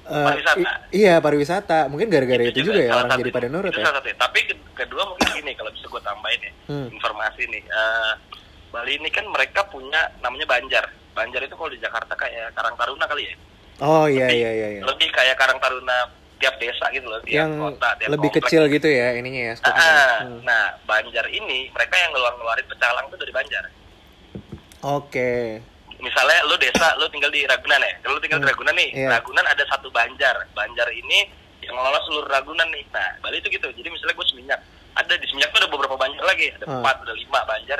eh, 0.06 0.26
Pariwisata. 0.26 0.60
i- 0.60 0.74
iya 0.96 1.13
pariwisata. 1.18 1.80
Mungkin 1.88 2.08
gara-gara 2.08 2.44
itu, 2.44 2.62
juga, 2.62 2.78
ya 2.78 2.89
salah 2.89 3.02
orang 3.06 3.20
jadi 3.20 3.32
pada 3.32 3.48
nurut 3.48 3.70
itu 3.70 3.80
ya. 3.80 3.86
salah 3.86 3.98
satu. 4.00 4.10
Tapi 4.15 4.39
ke- 4.44 4.62
kedua 4.76 5.04
mungkin 5.06 5.28
gini 5.32 5.52
kalau 5.54 5.72
bisa 5.72 5.86
gue 5.86 6.02
tambahin 6.02 6.41
ya 6.41 6.52
Hmm. 6.68 6.88
informasi 6.89 7.41
nih. 7.48 7.63
Eh, 7.63 8.13
Bali 8.70 8.91
ini 8.94 9.08
kan 9.08 9.26
mereka 9.26 9.63
punya 9.65 9.98
namanya 10.20 10.46
Banjar. 10.46 10.86
Banjar 11.12 11.41
itu 11.41 11.54
kalau 11.54 11.70
di 11.70 11.80
Jakarta 11.80 12.12
kayak 12.13 12.52
Karang 12.52 12.76
Taruna 12.76 13.06
kali 13.06 13.24
ya. 13.24 13.36
Oh 13.78 14.06
iya 14.06 14.26
Lebih- 14.26 14.38
iya 14.38 14.52
iya. 14.52 14.68
iya. 14.70 14.82
Lebih 14.84 15.10
kayak 15.10 15.36
Karang 15.36 15.58
Taruna 15.58 15.98
tiap 16.36 16.60
desa 16.60 16.91
gitu 16.91 17.08
loh, 17.08 17.18
tiap 17.22 17.39
Yang 17.41 17.52
kota, 17.58 17.89
tiap 17.96 18.10
lebih 18.10 18.30
komplek. 18.30 18.44
kecil 18.46 18.63
gitu 18.68 18.88
ya 18.89 19.08
ininya 19.13 19.41
ya. 19.41 19.54
Ah, 19.54 19.58
skopnya. 19.58 19.88
ah. 19.88 20.18
Hmm. 20.22 20.39
Nah, 20.44 20.63
Banjar 20.84 21.26
ini 21.28 21.72
mereka 21.72 21.96
yang 21.96 22.12
ngeluar-ngeluarin 22.12 22.68
pecalang 22.68 23.06
tuh 23.08 23.18
dari 23.18 23.32
Banjar. 23.32 23.63
Oke. 24.82 25.32
Misalnya 26.06 26.39
lu 26.46 26.54
desa, 26.56 26.94
lu 26.96 27.10
tinggal 27.10 27.34
di 27.34 27.41
Ragunan 27.44 27.82
ya. 27.82 27.94
Kalau 28.00 28.13
lu 28.13 28.22
tinggal 28.22 28.38
di 28.38 28.46
Hmm. 28.46 28.54
Ragunan 28.54 28.76
nih, 28.76 28.89
Iya. 28.94 29.10
Ragunan 29.12 29.41
ada 29.44 29.63
satu 29.65 29.89
Banjar. 29.89 30.38
Banjar 30.54 30.86
ini 30.91 31.26
yang 31.60 31.74
ngelola 31.74 31.98
seluruh 32.06 32.30
Ragunan 32.30 32.70
nih. 32.70 32.86
Nah, 32.91 33.18
Bali 33.20 33.41
itu 33.41 33.50
gitu. 33.50 33.65
Jadi 33.68 33.89
misalnya 33.89 34.13
gue 34.13 34.28
Seminyak, 34.30 34.60
ada 34.94 35.13
di 35.18 35.26
Seminyak 35.26 35.50
tuh 35.50 35.60
ada 35.60 35.68
beberapa 35.68 35.98
Banjar 35.98 36.22
lagi, 36.22 36.54
ada 36.54 36.63
Hmm. 36.63 36.78
empat, 36.80 36.96
ada 37.02 37.13
lima 37.15 37.39
Banjar. 37.44 37.80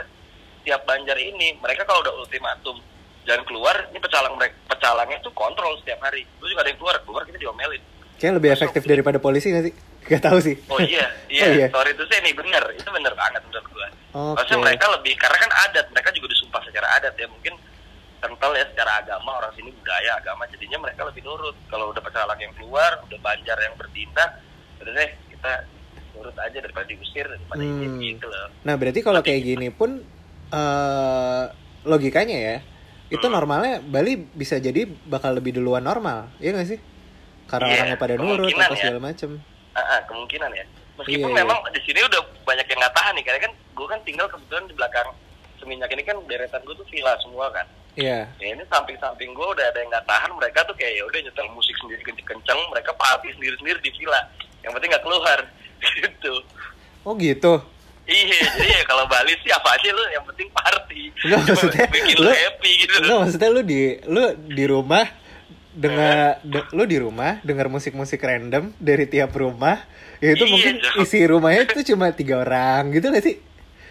Tiap 0.66 0.82
Banjar 0.84 1.18
ini 1.20 1.54
mereka 1.56 1.86
kalau 1.86 2.02
udah 2.02 2.14
ultimatum 2.18 2.82
jangan 3.22 3.46
keluar, 3.46 3.76
ini 3.88 4.00
pecalang 4.02 4.34
mereka 4.34 4.58
pecalangnya 4.68 5.22
tuh 5.22 5.30
kontrol 5.32 5.78
setiap 5.78 6.02
hari. 6.02 6.26
Lu 6.36 6.50
juga 6.50 6.66
ada 6.66 6.74
yang 6.74 6.82
keluar, 6.82 6.98
keluar 7.00 7.22
kita 7.24 7.38
diomelin. 7.38 7.82
Kayak 8.16 8.34
lebih 8.42 8.50
efektif 8.52 8.82
daripada 8.84 9.18
polisi 9.20 9.54
gak 9.54 9.66
sih? 9.66 9.74
Gak 10.08 10.22
tahu 10.24 10.38
sih. 10.40 10.56
Oh 10.68 10.78
iya, 10.80 11.06
iya, 11.30 11.46
Oh, 11.46 11.52
iya. 11.52 11.68
sorry 11.68 11.94
itu 11.94 12.02
saya 12.06 12.22
nih 12.22 12.34
bener, 12.34 12.64
itu 12.72 12.86
bener 12.88 13.14
banget 13.14 13.42
menurut 13.44 13.66
gua. 13.68 13.88
Oke. 14.16 14.42
Maksudnya 14.42 14.62
mereka 14.64 14.86
lebih 14.92 15.14
karena 15.16 15.38
kan 15.38 15.52
adat, 15.66 15.86
mereka 15.90 16.10
juga 16.12 16.28
disumpah 16.30 16.62
secara 16.64 16.88
adat 16.96 17.14
ya 17.14 17.26
mungkin 17.28 17.54
kental 18.26 18.52
ya 18.52 18.66
secara 18.66 18.92
agama 19.00 19.38
orang 19.38 19.54
sini 19.54 19.70
budaya 19.70 20.18
agama 20.18 20.50
jadinya 20.50 20.78
mereka 20.82 21.06
lebih 21.06 21.22
nurut. 21.22 21.54
Kalau 21.70 21.94
udah 21.94 22.02
pecalang 22.02 22.40
yang 22.42 22.54
keluar, 22.54 22.98
udah 23.06 23.20
banjar 23.22 23.58
yang 23.60 23.78
bertindak, 23.78 24.42
udah 24.82 24.92
deh 24.92 25.10
kita 25.30 25.52
nurut 26.12 26.34
aja 26.36 26.58
daripada 26.58 26.86
diusir 26.86 27.26
daripada 27.26 27.62
ini 27.62 27.86
Hmm. 27.86 28.02
gitu 28.02 28.26
loh. 28.26 28.48
Nah 28.64 28.74
berarti 28.74 29.00
kalau 29.00 29.22
kayak 29.22 29.42
gini 29.46 29.70
pun 29.70 30.02
eh 30.48 31.44
logikanya 31.84 32.38
ya 32.38 32.56
itu 33.08 33.22
Hmm. 33.22 33.38
normalnya 33.38 33.78
Bali 33.80 34.18
bisa 34.18 34.58
jadi 34.58 34.90
bakal 35.06 35.38
lebih 35.38 35.54
duluan 35.54 35.86
normal, 35.86 36.34
iya 36.42 36.50
gak 36.52 36.66
sih? 36.68 36.80
Karena 37.46 37.70
Iya, 37.70 37.76
orangnya 37.78 37.98
pada 38.02 38.14
nurut 38.18 38.50
apa 38.50 38.74
ya. 38.74 38.82
segala 38.82 39.00
macem. 39.00 39.30
Ah, 39.72 40.02
kemungkinan 40.04 40.50
ya. 40.50 40.66
Meskipun 40.98 41.30
Iya, 41.30 41.36
iya. 41.36 41.40
memang 41.46 41.58
di 41.70 41.82
sini 41.86 42.00
udah 42.02 42.22
banyak 42.42 42.66
yang 42.66 42.80
nggak 42.82 42.96
tahan 42.96 43.14
nih, 43.14 43.24
karena 43.24 43.40
kan 43.46 43.52
gue 43.54 43.88
kan 43.88 44.00
tinggal 44.02 44.26
kebetulan 44.26 44.66
di 44.66 44.74
belakang 44.74 45.08
seminyak 45.62 45.90
ini 45.92 46.02
kan 46.02 46.18
deretan 46.26 46.62
gue 46.66 46.74
tuh 46.74 46.88
villa 46.90 47.14
semua 47.22 47.46
kan. 47.54 47.68
Iya. 47.96 48.28
Ya 48.36 48.48
ini 48.52 48.64
samping-samping 48.68 49.32
gue 49.32 49.48
udah 49.50 49.66
ada 49.66 49.78
yang 49.80 49.90
nggak 49.90 50.04
tahan, 50.04 50.32
mereka 50.36 50.60
tuh 50.64 50.76
kayak 50.76 50.94
ya 50.94 51.04
udah 51.04 51.20
nyetel 51.22 51.48
musik 51.52 51.76
sendiri 51.80 52.02
kenceng-kenceng, 52.04 52.60
mereka 52.68 52.92
party 52.94 53.32
sendiri-sendiri 53.34 53.80
di 53.80 53.92
villa. 53.94 54.22
Yang 54.62 54.72
penting 54.76 54.90
nggak 54.92 55.04
keluar, 55.04 55.40
gitu. 55.98 56.34
Oh 57.02 57.14
gitu. 57.16 57.54
Iya, 58.06 58.38
jadi 58.54 58.70
ya 58.70 58.84
kalau 58.86 59.10
Bali 59.10 59.34
sih 59.42 59.50
apa 59.50 59.74
aja 59.74 59.90
lu, 59.90 60.04
yang 60.12 60.22
penting 60.28 60.48
party. 60.52 61.02
Cuma 61.18 61.42
maksudnya 61.42 61.88
bikin 61.90 62.16
lu 62.16 62.24
lu 62.24 62.32
happy 62.32 62.72
gitu. 62.78 62.94
Enggak 63.02 63.18
maksudnya 63.18 63.50
lu 63.50 63.62
di 63.62 63.82
lu 64.06 64.24
di 64.46 64.66
rumah 64.68 65.06
dengar 65.74 66.40
de- 66.40 66.70
lu 66.72 66.84
di 66.84 66.98
rumah 66.98 67.42
dengar 67.42 67.68
musik-musik 67.68 68.18
random 68.18 68.72
dari 68.78 69.06
tiap 69.06 69.34
rumah 69.34 69.84
ya 70.18 70.32
itu 70.32 70.46
Iya, 70.46 70.52
mungkin 70.54 70.74
isi 71.04 71.20
rumahnya 71.22 71.68
itu 71.68 71.92
cuma 71.92 72.16
tiga 72.16 72.40
orang 72.40 72.96
gitu 72.96 73.12
gak 73.12 73.20
sih 73.22 73.36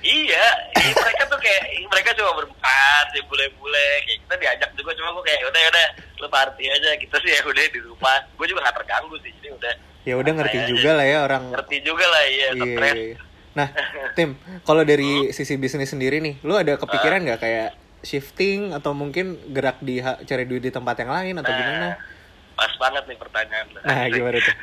Iya, 0.00 0.44
mereka 0.74 1.23
kayak 1.44 1.62
mereka 1.84 2.10
cuma 2.16 2.30
berempat, 2.34 3.06
ya 3.12 3.22
bule-bule, 3.24 3.88
kayak 4.02 4.18
kita 4.20 4.34
diajak 4.34 4.70
juga 4.72 4.90
cuma 4.94 5.12
gue 5.12 5.24
kayak 5.24 5.40
udah 5.44 5.62
udah 5.68 5.86
lu 6.16 6.26
party 6.26 6.64
aja, 6.66 6.90
kita 6.96 7.16
sih 7.20 7.30
ya 7.30 7.40
udah 7.44 7.62
di 7.66 7.80
rumah, 7.80 8.16
gue 8.32 8.46
juga 8.48 8.64
gak 8.64 8.76
terganggu 8.80 9.14
sih, 9.20 9.30
jadi 9.36 9.48
udah 9.52 9.74
ya 10.04 10.14
udah 10.16 10.32
ngerti 10.34 10.58
santai 10.58 10.70
juga 10.70 10.84
aja. 10.86 10.96
lah 10.96 11.06
ya 11.06 11.18
orang 11.22 11.42
ngerti 11.50 11.76
juga 11.80 12.04
lah 12.04 12.22
iya, 12.24 12.48
Iya, 12.50 12.64
stres. 12.66 12.94
iya. 12.94 13.16
Nah, 13.54 13.68
Tim, 14.12 14.30
kalau 14.66 14.82
dari 14.82 15.30
sisi 15.30 15.54
bisnis 15.54 15.86
sendiri 15.86 16.18
nih, 16.18 16.42
lu 16.42 16.52
ada 16.52 16.74
kepikiran 16.74 17.22
nggak 17.22 17.38
kayak 17.38 17.70
shifting 18.02 18.74
atau 18.74 18.92
mungkin 18.92 19.38
gerak 19.48 19.78
di 19.78 20.02
cari 20.02 20.44
duit 20.44 20.60
di 20.60 20.68
tempat 20.68 20.98
yang 20.98 21.08
lain 21.08 21.34
atau 21.38 21.48
Nah, 21.48 21.56
gimana? 21.56 21.88
pas 22.54 22.72
banget 22.76 23.04
nih 23.06 23.16
pertanyaan. 23.16 23.66
Nah, 23.76 24.06
gimana 24.08 24.36
tuh? 24.38 24.56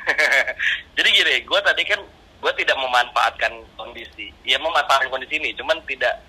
Jadi 0.99 1.09
gini, 1.09 1.35
gue 1.41 1.59
tadi 1.61 1.83
kan 1.83 1.99
gue 2.37 2.53
tidak 2.53 2.77
memanfaatkan 2.77 3.51
kondisi. 3.73 4.29
Ya 4.43 4.57
memanfaatkan 4.57 5.07
kondisi 5.07 5.39
ini, 5.39 5.55
cuman 5.55 5.79
tidak 5.83 6.19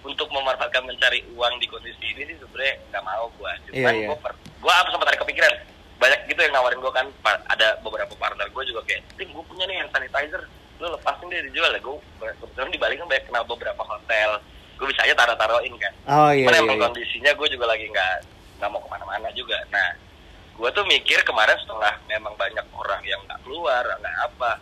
untuk 0.00 0.28
memanfaatkan 0.28 0.82
mencari 0.82 1.20
uang 1.32 1.54
di 1.60 1.66
kondisi 1.66 2.06
ini 2.10 2.24
sih 2.24 2.36
sebenarnya 2.40 2.74
nggak 2.88 3.04
mau 3.04 3.26
gue. 3.36 3.52
Cuman 3.68 3.76
Iya, 3.76 3.90
iya. 3.92 4.06
gue 4.08 4.16
gue 4.60 4.72
apa 4.72 4.88
sempat 4.88 5.08
ada 5.08 5.18
kepikiran 5.20 5.52
banyak 5.96 6.20
gitu 6.26 6.40
yang 6.40 6.54
nawarin 6.56 6.80
gue 6.80 6.92
kan 6.92 7.06
ada 7.46 7.76
beberapa 7.80 8.12
partner 8.16 8.48
gue 8.48 8.64
juga 8.64 8.80
kayak 8.88 9.04
tim 9.20 9.28
gue 9.28 9.44
punya 9.44 9.68
nih 9.68 9.84
hand 9.84 9.92
sanitizer 9.92 10.48
lu 10.80 10.88
lepasin 10.88 11.28
deh 11.28 11.44
dijual 11.44 11.68
ya 11.68 11.80
gue 11.80 11.96
kebetulan 12.40 12.72
di 12.72 12.80
Bali 12.80 12.96
kan 12.96 13.04
banyak 13.04 13.24
kenal 13.28 13.44
beberapa 13.44 13.82
hotel 13.84 14.40
gue 14.80 14.86
bisa 14.88 15.04
aja 15.04 15.12
taruh 15.12 15.36
taruhin 15.36 15.76
kan 15.76 15.92
Oh 16.08 16.32
iya 16.32 16.48
Cuman 16.48 16.56
iya. 16.56 16.62
emang 16.64 16.76
iya. 16.80 16.84
kondisinya 16.88 17.30
gue 17.36 17.48
juga 17.52 17.68
lagi 17.68 17.84
nggak 17.84 18.14
nggak 18.56 18.68
mau 18.68 18.80
ke 18.80 18.88
mana-mana 18.88 19.28
juga. 19.32 19.56
Nah, 19.68 19.88
gue 20.52 20.68
tuh 20.72 20.84
mikir 20.84 21.20
kemarin 21.24 21.56
setelah 21.60 21.96
memang 22.04 22.32
banyak 22.36 22.64
orang 22.72 23.00
yang 23.04 23.20
nggak 23.24 23.40
keluar, 23.40 23.84
nggak 23.84 24.16
apa, 24.20 24.60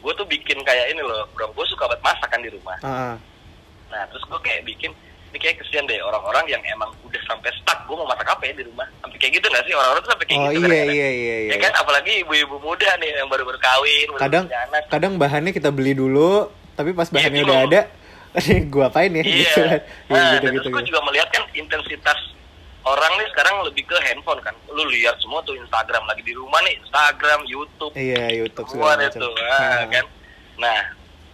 gue 0.00 0.12
tuh 0.16 0.24
bikin 0.24 0.56
kayak 0.64 0.92
ini 0.92 1.04
loh, 1.04 1.28
bro. 1.32 1.52
Gue 1.52 1.64
suka 1.68 1.88
banget 1.88 2.00
masak 2.00 2.28
kan 2.28 2.40
di 2.40 2.48
rumah. 2.48 2.76
Ah, 2.80 2.88
ah. 2.88 3.14
Nah, 3.92 4.08
terus 4.08 4.24
gue 4.24 4.40
kayak 4.40 4.64
bikin, 4.64 4.90
ini 5.28 5.38
kayak 5.38 5.60
kesian 5.60 5.84
deh 5.84 6.00
orang-orang 6.00 6.48
yang 6.48 6.62
emang 6.66 6.88
udah 7.02 7.22
sampai 7.22 7.52
stuck. 7.54 7.84
Gue 7.84 7.94
mau 7.94 8.04
masak 8.04 8.24
apa 8.26 8.42
ya 8.42 8.52
di 8.54 8.64
rumah? 8.64 8.88
Sampai 8.98 9.18
kayak 9.18 9.32
gitu 9.36 9.46
nggak 9.46 9.64
sih 9.64 9.72
orang-orang 9.72 10.00
tuh 10.00 10.10
sampai 10.10 10.26
kayak 10.26 10.38
Oh 10.38 10.44
gitu. 10.44 10.52
iya 10.54 10.60
kadang-kadang. 10.62 10.96
iya 10.96 11.08
iya 11.10 11.36
iya. 11.38 11.50
Ya 11.50 11.56
kan, 11.60 11.72
apalagi 11.76 12.12
ibu-ibu 12.22 12.56
muda 12.58 12.88
nih 12.96 13.08
yang 13.14 13.28
baru-baru 13.28 13.58
kawin, 13.58 14.06
baru 14.10 14.20
Kadang 14.22 14.44
punya 14.46 14.60
anak. 14.66 14.82
kadang 14.88 15.12
bahannya 15.16 15.52
kita 15.52 15.68
beli 15.68 15.92
dulu, 15.92 16.32
tapi 16.72 16.90
pas 16.90 17.06
bahannya 17.06 17.42
udah 17.42 17.58
bingung. 17.60 17.68
ada, 17.68 17.80
gua 18.72 18.84
apain 18.88 19.12
ya 19.12 19.20
Iya. 19.20 19.28
gitu 19.28 19.60
kan. 19.62 19.80
Iya 20.02 20.10
Nah, 20.10 20.24
gitu 20.32 20.36
dan 20.38 20.50
gitu. 20.50 20.58
terus 20.58 20.66
gue 20.66 20.80
gitu. 20.80 20.88
juga 20.88 21.00
melihat 21.04 21.28
kan 21.30 21.42
intensitas 21.52 22.18
orang 22.82 23.12
nih 23.14 23.28
sekarang 23.28 23.54
lebih 23.62 23.84
ke 23.84 23.96
handphone 24.02 24.40
kan. 24.40 24.54
Lu 24.66 24.82
lihat 24.86 25.14
semua 25.16 25.38
tuh 25.42 25.54
Instagram 25.54 26.02
lagi 26.02 26.22
di 26.22 26.32
rumah 26.32 26.58
nih, 26.62 26.74
Instagram, 26.78 27.44
YouTube, 27.44 27.92
Iya, 27.94 28.24
YouTube 28.34 28.66
semua 28.66 28.96
segala 28.96 29.00
deh 29.00 29.08
macam. 29.08 29.20
tuh, 29.22 29.32
Ah. 29.38 29.52
ah, 29.54 29.84
kan. 29.94 30.04
Nah, 30.54 30.80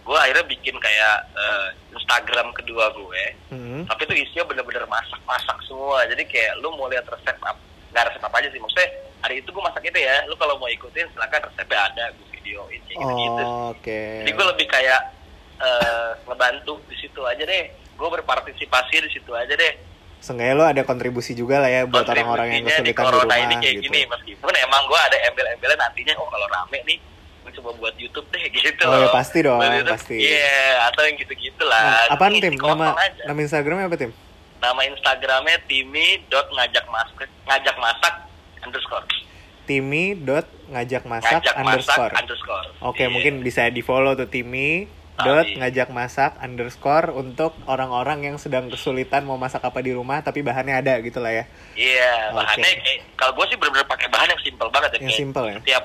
gue 0.09 0.17
akhirnya 0.17 0.41
bikin 0.43 0.73
kayak 0.73 1.15
eh, 1.31 1.67
Instagram 1.93 2.49
kedua 2.51 2.89
gue, 2.89 3.23
Hmm. 3.53 3.85
tapi 3.85 4.09
itu 4.09 4.25
isinya 4.25 4.49
bener-bener 4.49 4.81
masak-masak 4.83 5.57
semua. 5.63 6.01
Jadi 6.09 6.25
kayak 6.25 6.57
lu 6.57 6.73
mau 6.73 6.89
lihat 6.89 7.05
resep 7.05 7.37
apa, 7.37 7.53
nggak 7.93 8.03
resep 8.09 8.23
apa 8.25 8.35
aja 8.41 8.49
sih. 8.49 8.57
Maksudnya 8.57 8.89
hari 9.21 9.37
itu 9.37 9.49
gue 9.49 9.61
masak 9.61 9.85
itu 9.85 9.99
ya, 10.01 10.25
lu 10.25 10.33
kalau 10.33 10.57
mau 10.57 10.65
ikutin 10.65 11.05
silakan 11.13 11.45
resepnya 11.45 11.79
ada, 11.85 12.03
gue 12.09 12.25
videoin 12.33 12.81
kayak 12.81 12.97
gitu-gitu. 12.97 13.43
Oh, 13.43 13.69
Oke. 13.69 14.01
Jadi 14.25 14.31
gue 14.33 14.45
lebih 14.49 14.67
kayak 14.67 15.01
eh, 15.59 16.09
ngebantu 16.25 16.73
di 16.89 16.95
situ 16.97 17.21
aja 17.21 17.43
deh. 17.45 17.63
Gue 17.93 18.09
berpartisipasi 18.09 18.95
di 19.05 19.11
situ 19.11 19.31
aja 19.31 19.53
deh. 19.53 19.73
Seenggaknya 20.19 20.55
lo 20.55 20.65
ada 20.65 20.81
kontribusi 20.81 21.31
juga 21.31 21.61
lah 21.61 21.69
ya 21.69 21.81
buat 21.85 22.03
orang-orang 22.03 22.51
yang 22.51 22.63
di 22.65 22.71
kesulitan 22.73 22.87
di 22.87 22.93
corona 22.97 23.23
rumah 23.23 23.37
ini 23.39 23.55
kayak 23.55 23.75
gitu. 23.77 23.85
gini 23.87 23.99
meskipun 24.03 24.51
emang 24.57 24.83
gue 24.83 24.99
ada 24.99 25.17
embel-embelnya 25.31 25.77
nantinya 25.79 26.13
oh 26.19 26.27
kalau 26.27 26.43
rame 26.49 26.79
nih 26.83 26.99
coba 27.51 27.69
buat 27.73 27.95
YouTube 27.95 28.27
deh 28.29 28.43
gitu 28.55 28.83
Oh, 28.83 28.91
loh. 28.91 29.01
ya 29.01 29.07
pasti 29.09 29.39
dong, 29.39 29.57
Buat 29.57 29.73
YouTube, 29.75 29.93
pasti. 29.93 30.15
Iya, 30.17 30.59
atau 30.87 31.01
yang 31.03 31.15
gitu-gitu 31.17 31.61
Nah, 31.61 31.71
lah. 32.05 32.13
apaan 32.13 32.31
Ngisi 32.31 32.43
tim? 32.43 32.53
Nama 32.55 32.87
aja. 32.93 33.21
nama 33.25 33.39
Instagramnya 33.39 33.85
apa 33.85 33.97
tim? 33.97 34.11
Nama 34.57 34.81
Instagramnya 34.85 35.57
timi 35.65 36.07
dot 36.25 36.47
ngajak 36.49 36.85
masak 36.85 37.27
ngajak 37.43 37.75
masak 37.75 38.13
underscore 38.59 39.07
Timi 39.63 40.17
dot 40.17 40.43
ngajak 40.67 41.03
masak 41.03 41.39
ngajak 41.39 41.55
underscore. 41.55 42.09
masak 42.09 42.19
underscore. 42.19 42.67
Oke, 42.81 43.03
Iya. 43.03 43.09
mungkin 43.09 43.33
bisa 43.39 43.69
di 43.69 43.79
follow 43.79 44.13
tuh 44.13 44.25
Timi 44.25 44.89
dot 45.15 45.45
ngajak 45.45 45.87
masak 45.89 46.39
underscore 46.39 47.11
untuk 47.11 47.51
orang-orang 47.65 48.23
yang 48.23 48.35
sedang 48.35 48.67
kesulitan 48.67 49.21
mau 49.21 49.35
masak 49.35 49.59
apa 49.59 49.77
di 49.77 49.91
rumah 49.91 50.19
tapi 50.19 50.41
bahannya 50.41 50.73
ada 50.75 50.97
gitu 50.99 51.19
lah 51.19 51.31
ya. 51.31 51.43
Iya, 51.75 52.11
Oke. 52.29 52.35
bahannya 52.35 52.69
kayak 52.79 52.99
kalau 53.13 53.31
gue 53.33 53.45
sih 53.45 53.57
bener-bener 53.57 53.83
pakai 53.85 54.07
bahan 54.07 54.27
yang 54.29 54.41
simpel 54.41 54.67
banget 54.69 54.89
ya. 54.89 54.99
Yang 55.01 55.15
simple 55.17 55.45
ya? 55.45 55.57
Setiap 55.59 55.83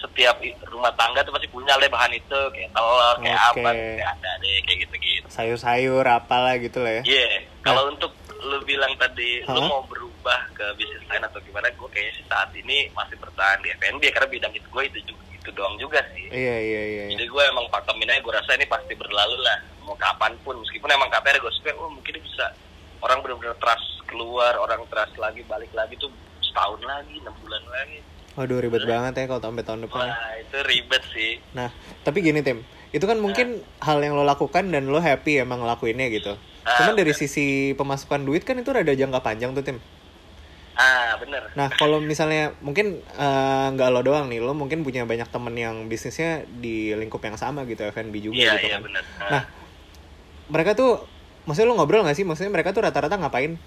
setiap 0.00 0.36
rumah 0.72 0.92
tangga 0.96 1.20
tuh 1.22 1.32
pasti 1.36 1.48
punya 1.52 1.76
lah 1.76 1.88
bahan 1.88 2.12
itu 2.16 2.40
kayak 2.56 2.70
telur, 2.72 3.16
kayak 3.20 3.36
Oke. 3.36 3.60
apa, 3.60 3.70
kayak 3.76 4.10
ada 4.16 4.30
deh 4.40 4.58
kayak 4.64 4.78
gitu-gitu. 4.88 5.26
Sayur-sayur 5.28 6.04
apalah 6.08 6.56
gitu 6.56 6.80
lah 6.80 7.00
ya. 7.00 7.02
Iya, 7.04 7.28
kalau 7.60 7.92
untuk 7.92 8.12
lu 8.40 8.58
bilang 8.64 8.96
tadi 8.96 9.44
lu 9.44 9.60
Hah? 9.60 9.68
mau 9.68 9.84
berubah 9.84 10.40
ke 10.56 10.64
bisnis 10.80 11.04
lain 11.08 11.24
atau 11.28 11.38
gimana, 11.44 11.68
gue 11.68 11.88
kayaknya 11.92 12.12
sih 12.16 12.24
saat 12.26 12.48
ini 12.56 12.88
masih 12.96 13.16
bertahan 13.20 13.60
di 13.60 13.68
F&B 13.76 14.02
karena 14.08 14.28
bidang 14.28 14.52
itu 14.56 14.68
gue 14.72 14.82
itu 14.88 14.98
juga 15.12 15.22
itu 15.40 15.50
doang 15.56 15.76
juga 15.80 16.00
sih. 16.12 16.28
Iya 16.28 16.56
iya 16.60 16.60
iya. 16.60 17.02
iya. 17.08 17.16
Jadi 17.16 17.24
gue 17.24 17.42
emang 17.48 17.64
pakeminnya 17.72 18.20
gue 18.20 18.32
rasa 18.32 18.56
ini 18.56 18.68
pasti 18.68 18.92
berlalu 18.92 19.40
lah 19.40 19.58
mau 19.84 19.96
kapan 19.96 20.36
pun 20.44 20.54
meskipun 20.60 20.92
emang 20.92 21.08
katanya 21.08 21.40
gue 21.40 21.52
suka, 21.56 21.72
oh 21.80 21.88
mungkin 21.88 22.20
bisa 22.20 22.52
orang 23.00 23.24
benar-benar 23.24 23.56
trust 23.56 24.04
keluar, 24.04 24.52
orang 24.60 24.84
trust 24.92 25.16
lagi 25.16 25.40
balik 25.48 25.72
lagi 25.72 25.96
tuh 25.96 26.12
setahun 26.44 26.80
lagi, 26.84 27.16
enam 27.20 27.34
bulan 27.40 27.64
lagi. 27.72 27.98
Waduh 28.40 28.56
ribet 28.56 28.88
banget 28.88 29.12
ya 29.20 29.24
kalau 29.28 29.40
sampai 29.44 29.64
tahun 29.68 29.84
depan. 29.84 30.00
ya. 30.00 30.16
Wah 30.16 30.32
itu 30.40 30.56
ribet 30.64 31.02
sih. 31.12 31.36
Nah, 31.52 31.68
tapi 32.00 32.24
gini 32.24 32.40
Tim, 32.40 32.64
itu 32.88 33.04
kan 33.04 33.20
mungkin 33.20 33.60
hal 33.78 34.00
yang 34.00 34.16
lo 34.16 34.24
lakukan 34.24 34.72
dan 34.72 34.88
lo 34.88 34.96
happy 34.96 35.44
emang 35.44 35.60
ngelakuinnya 35.60 36.08
gitu. 36.08 36.32
Ah, 36.64 36.80
Cuman 36.80 36.96
dari 36.96 37.12
bener. 37.12 37.20
sisi 37.20 37.46
pemasukan 37.76 38.24
duit 38.24 38.48
kan 38.48 38.56
itu 38.56 38.72
rada 38.72 38.88
jangka 38.88 39.20
panjang 39.20 39.52
tuh 39.52 39.60
Tim. 39.60 39.76
Ah 40.72 41.20
bener. 41.20 41.52
Nah, 41.52 41.68
kalau 41.68 42.00
misalnya 42.00 42.56
mungkin 42.64 42.96
eh, 43.04 43.66
nggak 43.76 43.88
lo 43.92 44.00
doang 44.00 44.32
nih, 44.32 44.40
lo 44.40 44.56
mungkin 44.56 44.80
punya 44.80 45.04
banyak 45.04 45.28
temen 45.28 45.52
yang 45.52 45.76
bisnisnya 45.84 46.48
di 46.48 46.96
lingkup 46.96 47.20
yang 47.20 47.36
sama 47.36 47.68
gitu, 47.68 47.84
F&B 47.84 48.14
juga 48.24 48.40
Iya 48.40 48.52
gitu 48.56 48.66
iya 48.66 48.72
kan. 48.72 48.80
bener. 48.88 49.04
Nah, 49.28 49.42
mereka 50.48 50.72
tuh, 50.72 51.04
maksudnya 51.44 51.68
lo 51.68 51.76
ngobrol 51.76 52.00
nggak 52.00 52.16
sih? 52.16 52.24
Maksudnya 52.24 52.48
mereka 52.48 52.72
tuh 52.72 52.80
rata-rata 52.80 53.20
ngapain? 53.20 53.60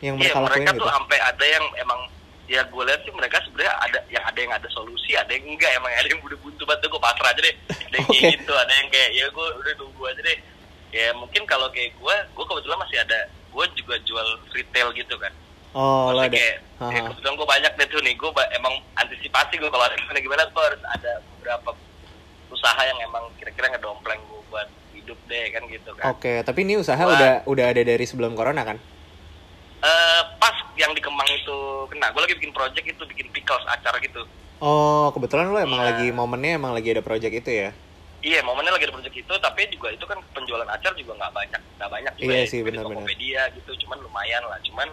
Yang 0.00 0.14
Iya 0.16 0.20
mereka 0.24 0.38
lakuin 0.40 0.56
mereka 0.64 0.72
gitu? 0.72 0.80
tuh 0.80 0.90
sampai 0.90 1.18
ada 1.20 1.44
yang 1.44 1.64
emang 1.76 2.00
ya 2.44 2.60
gue 2.62 2.82
lihat 2.82 3.00
sih 3.02 3.12
mereka 3.12 3.38
sebenarnya 3.40 3.72
ada 3.78 3.98
yang 4.08 4.24
ada 4.24 4.38
yang 4.38 4.52
ada 4.52 4.68
solusi 4.68 5.14
ada 5.14 5.30
yang 5.30 5.46
enggak 5.46 5.72
emang 5.72 5.88
ada 5.88 6.04
yang 6.04 6.20
udah 6.20 6.38
buntu 6.38 6.62
banget 6.62 6.84
gue 6.84 7.00
pasrah 7.00 7.30
aja 7.30 7.40
deh 7.40 7.54
ada 7.86 7.94
yang 7.94 8.06
kayak 8.08 8.24
gitu 8.34 8.52
ada 8.52 8.72
yang 8.74 8.88
kayak 8.90 9.10
ya 9.12 9.24
gue 9.26 9.46
udah 9.56 9.72
nunggu 9.78 10.02
aja 10.04 10.20
deh 10.20 10.38
ya 10.92 11.06
mungkin 11.14 11.42
kalau 11.44 11.66
kayak 11.70 11.94
gue 11.94 12.14
gue 12.28 12.44
kebetulan 12.44 12.78
masih 12.78 12.98
ada 12.98 13.20
gue 13.28 13.64
juga 13.74 13.94
jual 14.02 14.28
retail 14.50 14.90
gitu 14.92 15.16
kan 15.16 15.32
Oh, 15.72 16.12
lo 16.12 16.20
Maksudnya 16.20 16.28
ada. 16.28 16.36
kayak 16.36 16.56
ya 16.60 17.00
Haha. 17.00 17.08
kebetulan 17.08 17.32
gue 17.32 17.48
banyak 17.48 17.72
deh 17.72 17.86
tuh 17.88 18.00
nih 18.04 18.14
gue 18.14 18.30
emang 18.52 18.74
antisipasi 18.94 19.54
gue 19.56 19.70
kalau 19.72 19.80
ada 19.82 19.96
gimana 19.96 20.18
gimana 20.20 20.42
gue 20.44 20.62
harus 20.62 20.82
ada 20.84 21.12
beberapa 21.32 21.70
usaha 22.52 22.80
yang 22.84 22.98
emang 23.00 23.24
kira-kira 23.40 23.72
ngedompleng 23.72 24.20
gue 24.20 24.40
buat 24.46 24.68
hidup 24.92 25.16
deh 25.24 25.44
kan 25.48 25.62
gitu 25.66 25.90
kan 25.96 26.12
Oke, 26.12 26.44
tapi 26.44 26.58
ini 26.62 26.76
usaha 26.76 26.98
Wah. 26.98 27.16
udah 27.16 27.32
udah 27.48 27.64
ada 27.66 27.80
dari 27.80 28.04
sebelum 28.04 28.36
corona 28.36 28.60
kan? 28.62 28.76
Eh, 29.82 30.22
pas 30.38 30.54
yang 30.78 30.94
di 30.94 31.02
Kemang 31.02 31.26
itu 31.26 31.58
kena 31.90 32.14
gue 32.14 32.22
lagi 32.22 32.38
bikin 32.38 32.54
project 32.54 32.86
itu 32.86 33.02
bikin 33.02 33.26
pickles 33.34 33.66
acar 33.66 33.98
gitu 33.98 34.22
Oh, 34.62 35.10
kebetulan 35.10 35.50
lo 35.50 35.58
emang 35.58 35.82
Nah. 35.82 35.90
lagi 35.90 36.14
momennya 36.14 36.54
emang 36.54 36.70
lagi 36.70 36.94
ada 36.94 37.02
project 37.02 37.34
itu 37.34 37.50
ya? 37.50 37.74
Iya, 38.22 38.46
momennya 38.46 38.70
lagi 38.70 38.86
ada 38.86 38.94
project 38.94 39.18
itu, 39.18 39.34
tapi 39.42 39.66
juga 39.66 39.90
itu 39.90 40.06
kan 40.06 40.14
penjualan 40.30 40.70
acar 40.70 40.94
juga 40.94 41.18
nggak 41.18 41.34
banyak, 41.34 41.60
nggak 41.82 41.90
banyak 41.90 42.12
juga. 42.14 42.30
Iya 42.30 42.38
ya. 42.38 42.46
sih, 42.46 42.62
benar-benar. 42.62 43.02
Tokopedia 43.02 43.42
gitu, 43.58 43.70
cuman 43.82 43.98
lumayan 44.06 44.46
lah. 44.46 44.62
Cuman, 44.62 44.86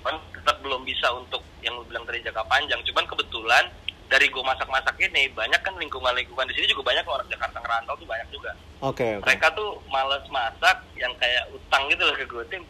cuman 0.00 0.16
tetap 0.32 0.56
belum 0.64 0.80
bisa 0.88 1.12
untuk 1.12 1.44
yang 1.60 1.76
lu 1.76 1.84
bilang 1.84 2.08
tadi 2.08 2.24
jangka 2.24 2.40
panjang. 2.48 2.80
Cuman 2.88 3.04
kebetulan 3.04 3.64
dari 4.08 4.26
gue 4.32 4.40
masak-masak 4.40 4.96
ini 4.96 5.28
banyak 5.36 5.60
kan 5.60 5.76
lingkungan-lingkungan 5.76 6.48
di 6.48 6.54
sini 6.56 6.72
juga 6.72 6.88
banyak 6.88 7.04
orang 7.04 7.28
Jakarta 7.28 7.60
ngerantau 7.60 7.94
tuh 8.00 8.08
banyak 8.08 8.28
juga. 8.32 8.56
Oke, 8.80 9.20
oke. 9.20 9.28
Mereka 9.28 9.46
tuh 9.52 9.76
males 9.92 10.24
masak 10.32 10.80
yang 10.96 11.12
kayak 11.20 11.52
utang 11.52 11.84
gitu 11.92 12.00
loh 12.00 12.16
ke 12.16 12.24
gue 12.24 12.44
tim. 12.48 12.64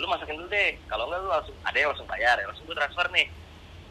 Lu 0.00 0.08
masakin 0.08 0.34
dulu 0.40 0.48
deh. 0.48 0.80
Kalau 0.88 1.04
enggak 1.06 1.20
lu 1.20 1.28
langsung 1.28 1.56
ada 1.60 1.76
yang 1.76 1.92
langsung 1.92 2.08
bayar, 2.08 2.34
ya 2.40 2.46
langsung 2.48 2.64
gue 2.64 2.76
transfer 2.76 3.06
nih. 3.12 3.26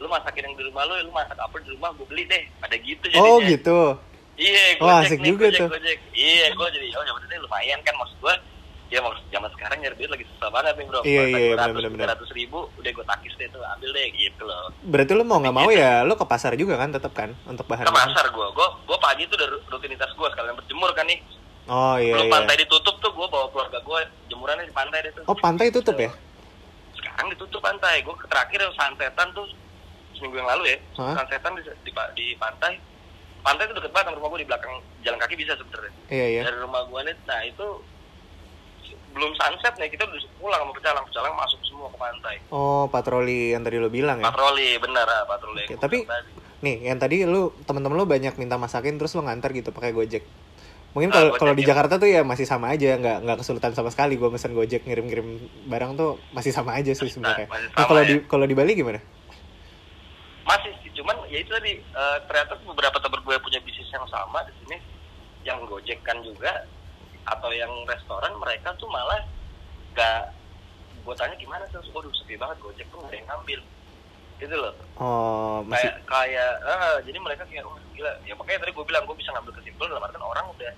Lu 0.02 0.06
masakin 0.10 0.42
yang 0.42 0.54
di 0.58 0.64
rumah 0.66 0.82
lu, 0.90 0.94
lu 1.06 1.12
masak 1.14 1.38
apa 1.38 1.54
di 1.62 1.70
rumah 1.70 1.94
gue 1.94 2.06
beli 2.10 2.26
deh. 2.26 2.42
Ada 2.66 2.76
gitu 2.82 3.04
jadinya. 3.06 3.30
Oh, 3.30 3.38
gitu. 3.38 3.78
Iya, 4.40 4.64
Gojek 4.80 5.04
asik 5.04 5.18
nih, 5.20 5.30
juga 5.30 5.46
Gojek, 5.46 5.60
tuh. 5.60 5.68
Gojek. 5.70 5.98
Iya, 6.16 6.46
gue 6.56 6.66
jadi 6.72 6.86
oh 6.96 7.02
ya 7.04 7.12
berarti 7.12 7.34
lumayan 7.38 7.78
kan 7.86 7.94
maksud 7.94 8.18
gue. 8.18 8.34
Ya 8.90 8.98
maksud 8.98 9.22
zaman 9.30 9.46
sekarang 9.54 9.78
nyari 9.78 9.94
duit 10.02 10.10
lagi 10.10 10.26
susah 10.34 10.50
banget 10.50 10.74
nih 10.74 10.86
bro. 10.90 11.00
Iya, 11.06 11.22
iya, 11.30 11.54
bener, 11.54 11.70
bener, 11.78 11.90
bener. 11.94 12.08
ratus 12.10 12.30
ribu, 12.34 12.66
udah 12.74 12.90
gue 12.90 13.06
takis 13.06 13.32
deh 13.38 13.46
tuh, 13.54 13.62
ambil 13.62 13.90
deh 13.94 14.06
gitu 14.18 14.42
loh. 14.42 14.74
Berarti 14.82 15.12
lo 15.14 15.22
mau 15.22 15.38
nggak 15.38 15.54
mau 15.54 15.70
ya 15.70 16.02
lo 16.02 16.18
ke 16.18 16.26
pasar 16.26 16.58
juga 16.58 16.74
kan 16.74 16.90
tetap 16.90 17.14
kan 17.14 17.30
untuk 17.46 17.70
bahan 17.70 17.86
Ke 17.86 17.94
pasar 17.94 18.26
gue, 18.34 18.46
gue 18.50 18.68
gue 18.90 18.98
pagi 18.98 19.22
tuh 19.30 19.38
udah 19.38 19.48
rutinitas 19.70 20.10
gue 20.10 20.26
sekalian 20.34 20.58
berjemur 20.58 20.90
kan 20.90 21.06
nih. 21.06 21.22
Oh 21.70 21.94
iya 21.96 22.12
Belum 22.12 22.26
iya. 22.26 22.34
pantai 22.34 22.54
ditutup 22.58 22.98
tuh, 22.98 23.10
gue 23.10 23.26
bawa 23.26 23.46
keluarga 23.48 23.78
gue 23.78 24.00
jemurannya 24.26 24.66
di 24.66 24.74
pantai 24.74 24.98
deh 25.00 25.12
tuh. 25.14 25.22
Oh 25.24 25.36
pantai 25.36 25.70
tutup 25.70 25.94
ya? 25.94 26.10
Sekarang 26.92 27.30
ditutup 27.30 27.60
pantai. 27.60 28.02
Gue 28.02 28.14
terakhir 28.26 28.58
santetan 28.74 29.30
tuh 29.30 29.46
seminggu 30.12 30.36
yang 30.36 30.50
lalu 30.50 30.74
ya. 30.74 30.78
Hah? 30.98 31.14
Santetan 31.16 31.54
di, 31.54 31.62
di, 31.62 31.90
di 32.12 32.26
pantai. 32.34 32.74
Pantai 33.40 33.64
itu 33.64 33.72
deket 33.72 33.88
banget 33.88 34.10
sama 34.10 34.18
rumah 34.18 34.28
gue 34.30 34.40
di 34.42 34.48
belakang 34.50 34.74
jalan 35.00 35.16
kaki 35.16 35.34
bisa 35.34 35.54
sebenarnya. 35.54 35.92
Iya 36.10 36.26
iya. 36.28 36.42
dari 36.42 36.58
rumah 36.58 36.82
gua 36.84 37.00
nih 37.00 37.14
nah 37.24 37.40
itu 37.40 37.66
belum 39.10 39.32
sunset 39.32 39.74
nih 39.74 39.88
kita 39.88 40.04
udah 40.04 40.18
pulang 40.36 40.60
sama 40.60 40.72
pecalang 40.72 41.04
pecalang 41.04 41.34
masuk 41.34 41.60
semua 41.62 41.86
ke 41.86 41.98
pantai 41.98 42.36
Oh 42.48 42.86
patroli 42.86 43.50
yang 43.50 43.62
tadi 43.62 43.78
lo 43.78 43.86
bilang 43.88 44.18
ya? 44.18 44.26
patroli 44.26 44.74
bener 44.76 45.02
ah 45.02 45.22
patroli 45.24 45.66
Oke, 45.66 45.78
tapi- 45.78 46.04
tadi. 46.04 46.30
Nih 46.60 46.76
yang 46.84 46.98
tadi 46.98 47.24
lo 47.24 47.56
teman-teman 47.64 47.96
lo 47.96 48.04
banyak 48.04 48.36
minta 48.36 48.54
masakin 48.54 49.00
terus 49.00 49.14
lo 49.14 49.22
ngantar 49.22 49.50
gitu 49.50 49.70
pakai 49.70 49.90
gojek. 49.90 50.22
Mungkin 50.90 51.10
Ah, 51.10 51.14
kalau 51.14 51.30
kalau 51.38 51.54
di 51.54 51.62
ya. 51.62 51.70
Jakarta 51.70 52.02
tuh 52.02 52.10
ya 52.10 52.26
masih 52.26 52.46
sama 52.50 52.74
aja 52.74 52.98
nggak 52.98 53.22
nggak 53.22 53.36
kesulitan 53.38 53.72
sama 53.78 53.94
sekali 53.94 54.18
gue 54.18 54.26
mesen 54.26 54.50
gojek 54.58 54.82
ngirim-ngirim 54.86 55.38
barang 55.70 55.94
tuh 55.94 56.18
masih 56.34 56.50
sama 56.50 56.74
aja 56.74 56.90
sih 56.90 57.06
sebenarnya. 57.06 57.46
Nah 57.46 57.70
sama 57.78 57.86
kalau 57.86 58.02
ya. 58.02 58.08
di 58.10 58.14
kalau 58.26 58.44
di 58.46 58.54
Bali 58.58 58.74
gimana? 58.74 58.98
masih 60.50 60.74
sih 60.82 60.90
cuman 60.98 61.14
ya 61.30 61.38
itu 61.38 61.50
tadi 61.54 61.78
eh, 61.78 62.18
ternyata 62.26 62.58
beberapa 62.66 62.98
teman 62.98 63.22
gue 63.22 63.36
punya 63.38 63.62
bisnis 63.62 63.86
yang 63.94 64.02
sama 64.10 64.42
di 64.42 64.52
sini 64.58 64.76
yang 65.46 65.62
gojek 65.62 66.02
kan 66.02 66.18
juga 66.26 66.66
atau 67.22 67.54
yang 67.54 67.70
restoran 67.86 68.34
mereka 68.34 68.74
tuh 68.74 68.90
malah 68.90 69.22
gak 69.94 70.34
gue 71.06 71.14
tanya 71.14 71.38
gimana 71.38 71.62
tuh 71.70 71.78
waduh 71.94 72.10
sepi 72.18 72.34
banget 72.34 72.58
gojek 72.58 72.86
tuh 72.90 72.98
gak 72.98 73.14
ada 73.14 73.16
yang 73.22 73.28
ngambil 73.30 73.60
gitu 74.40 74.56
loh. 74.56 74.72
Oh, 74.96 75.60
masih 75.68 75.92
kayak 76.08 76.08
kayak 76.08 76.52
eh, 76.64 76.96
jadi 77.04 77.18
mereka 77.20 77.42
kayak 77.44 77.64
oh, 77.68 77.76
gila. 77.92 78.12
Ya 78.24 78.34
makanya 78.34 78.58
tadi 78.64 78.72
gue 78.72 78.84
bilang 78.88 79.04
gue 79.04 79.16
bisa 79.16 79.30
ngambil 79.36 79.52
kesimpulan 79.60 79.88
dalam 79.92 80.04
artian 80.08 80.24
orang 80.24 80.46
udah 80.56 80.72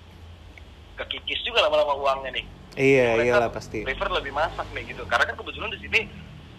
kekikis 0.99 1.39
juga 1.47 1.63
lama-lama 1.63 1.95
uangnya 1.95 2.31
nih. 2.35 2.45
Iya 2.73 3.07
Mereka 3.17 3.27
iyalah 3.29 3.49
pasti. 3.53 3.79
prefer 3.85 4.09
lebih 4.11 4.33
masak 4.35 4.67
nih 4.75 4.83
gitu. 4.91 5.03
Karena 5.07 5.23
kan 5.31 5.35
kebetulan 5.39 5.69
di 5.71 5.79
sini 5.81 5.99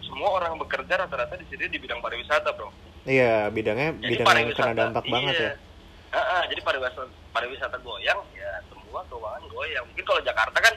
semua 0.02 0.28
orang 0.40 0.56
bekerja 0.56 0.94
rata-rata 1.04 1.34
di 1.36 1.46
sini 1.50 1.68
di 1.68 1.78
bidang 1.78 2.00
pariwisata 2.00 2.50
bro. 2.54 2.70
Iya, 3.04 3.52
bidangnya 3.52 4.00
jadi 4.00 4.24
bidang 4.24 4.36
yang 4.40 4.48
kena 4.56 4.74
dampak 4.74 5.04
banget 5.04 5.34
ya. 5.36 5.52
Ah, 6.14 6.18
ah, 6.18 6.42
jadi 6.46 6.60
pariwisata 6.62 7.10
pariwisata 7.34 7.76
goyang 7.82 8.20
ya 8.32 8.50
semua 8.70 9.02
keuangan 9.10 9.44
goyang. 9.50 9.84
Mungkin 9.90 10.04
kalau 10.06 10.20
Jakarta 10.22 10.58
kan 10.62 10.74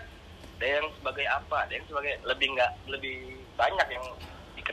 ada 0.58 0.66
yang 0.66 0.86
sebagai 0.98 1.26
apa 1.30 1.70
ada 1.70 1.72
yang 1.78 1.86
sebagai 1.86 2.14
lebih 2.26 2.48
nggak 2.58 2.72
lebih 2.90 3.18
banyak 3.54 3.88
yang 3.94 4.06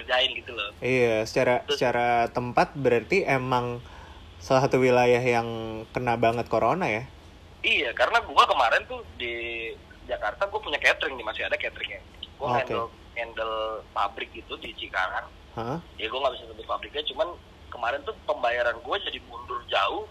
dikerjain 0.05 0.31
gitu 0.37 0.53
loh 0.53 0.71
Iya, 0.79 1.25
secara 1.25 1.65
secara 1.67 2.09
tempat 2.29 2.77
berarti 2.77 3.25
emang 3.25 3.81
salah 4.37 4.61
satu 4.61 4.77
wilayah 4.77 5.21
yang 5.21 5.49
kena 5.89 6.21
banget 6.21 6.45
corona 6.47 6.85
ya. 6.85 7.09
Iya, 7.65 7.97
karena 7.97 8.21
gua 8.21 8.45
kemarin 8.45 8.85
tuh 8.85 9.01
di 9.17 9.73
Jakarta 10.05 10.45
gua 10.45 10.61
punya 10.61 10.77
catering 10.77 11.17
nih 11.17 11.25
masih 11.25 11.49
ada 11.49 11.57
cateringnya. 11.57 12.05
Gua 12.37 12.53
Oke. 12.53 12.57
handle 12.61 12.85
handle 13.17 13.57
pabrik 13.97 14.29
gitu 14.37 14.53
di 14.61 14.77
Cikarang. 14.77 15.25
Hah? 15.57 15.81
Ya 15.97 16.13
gua 16.13 16.29
nggak 16.29 16.35
bisa 16.37 16.45
sebut 16.45 16.67
pabriknya, 16.69 17.01
cuman 17.09 17.29
kemarin 17.73 18.05
tuh 18.05 18.13
pembayaran 18.29 18.77
gua 18.85 19.01
jadi 19.01 19.17
mundur 19.25 19.65
jauh. 19.65 20.05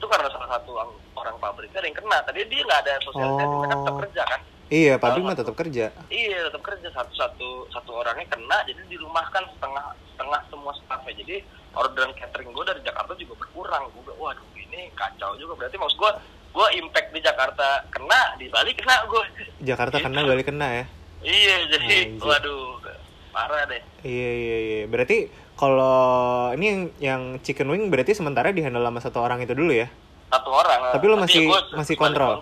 Itu 0.00 0.08
karena 0.08 0.32
salah 0.32 0.48
satu 0.48 0.72
ang- 0.80 1.00
orang 1.14 1.36
pabriknya 1.36 1.84
yang 1.84 1.92
kena. 1.92 2.24
Tadi 2.24 2.40
dia 2.48 2.64
nggak 2.64 2.80
ada 2.88 2.94
sosialisasi, 3.04 3.44
Oh. 3.44 3.60
mereka 3.60 3.76
tetap 3.76 3.96
kerja 4.00 4.22
kan. 4.24 4.40
Iya, 4.74 4.98
pabrik 4.98 5.22
Salah 5.22 5.30
mah 5.30 5.38
tetap 5.38 5.54
kerja. 5.54 5.86
Iya, 6.10 6.38
tetap 6.50 6.62
kerja 6.66 6.88
satu 6.90 7.12
satu 7.14 7.48
satu 7.70 7.90
orangnya 7.94 8.26
kena, 8.26 8.58
jadi 8.66 8.82
dirumahkan 8.90 9.46
setengah 9.54 9.84
setengah 10.10 10.40
semua 10.50 10.72
staffnya. 10.74 11.14
Jadi 11.14 11.36
orderan 11.72 12.10
catering 12.12 12.50
gua 12.50 12.66
dari 12.66 12.82
Jakarta 12.82 13.14
juga 13.14 13.38
berkurang. 13.38 13.86
Bilang, 13.94 14.18
waduh 14.18 14.46
ini 14.58 14.90
kacau 14.92 15.38
juga. 15.38 15.54
Berarti 15.54 15.78
maksud 15.78 15.94
gua 15.94 16.18
gua 16.50 16.66
impact 16.74 17.14
di 17.14 17.20
Jakarta 17.22 17.86
kena, 17.86 18.34
di 18.34 18.50
Bali 18.50 18.74
kena 18.74 19.06
gua. 19.06 19.22
Jakarta 19.62 20.02
Gitu. 20.02 20.06
kena, 20.10 20.20
Bali 20.26 20.42
kena 20.42 20.68
ya. 20.74 20.84
Iya, 21.22 21.56
jadi 21.70 21.96
Anjir. 22.10 22.26
waduh 22.26 22.82
parah 23.30 23.62
deh. 23.66 23.82
Iya, 24.02 24.30
iya, 24.34 24.56
iya. 24.58 24.80
Berarti 24.90 25.30
kalau 25.54 26.50
ini 26.50 26.66
yang 26.66 26.80
yang 26.98 27.22
chicken 27.38 27.70
wing 27.70 27.94
berarti 27.94 28.10
sementara 28.10 28.50
dihandle 28.50 28.82
sama 28.82 28.98
satu 28.98 29.22
orang 29.22 29.38
itu 29.38 29.54
dulu 29.54 29.70
ya? 29.70 29.86
Satu 30.34 30.50
orang. 30.50 30.98
Tapi 30.98 31.04
lu 31.06 31.14
masih- 31.14 31.46
masih 31.78 31.94
balik 31.94 32.18
kontrol? 32.18 32.34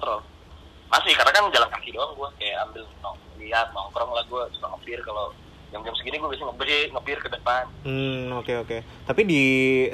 Masih, 0.92 1.16
karena 1.16 1.32
kan 1.32 1.48
jalan 1.48 1.70
kaki 1.72 1.88
doang 1.96 2.12
gua 2.12 2.28
kayak 2.36 2.68
ambil 2.68 2.84
nong, 3.00 3.16
lihat 3.40 3.72
nongkrong 3.72 4.12
lah 4.12 4.20
gua 4.28 4.44
suka 4.52 4.68
ngepir 4.76 5.00
kalau 5.00 5.32
jam-jam 5.72 5.96
segini 5.96 6.20
gua 6.20 6.28
biasanya 6.28 6.52
ngepir, 6.52 6.92
ngepir 6.92 7.18
ke 7.24 7.28
depan. 7.32 7.64
Hmm, 7.88 8.36
oke 8.36 8.52
oke. 8.60 8.78
Tapi 9.08 9.20
di 9.24 9.42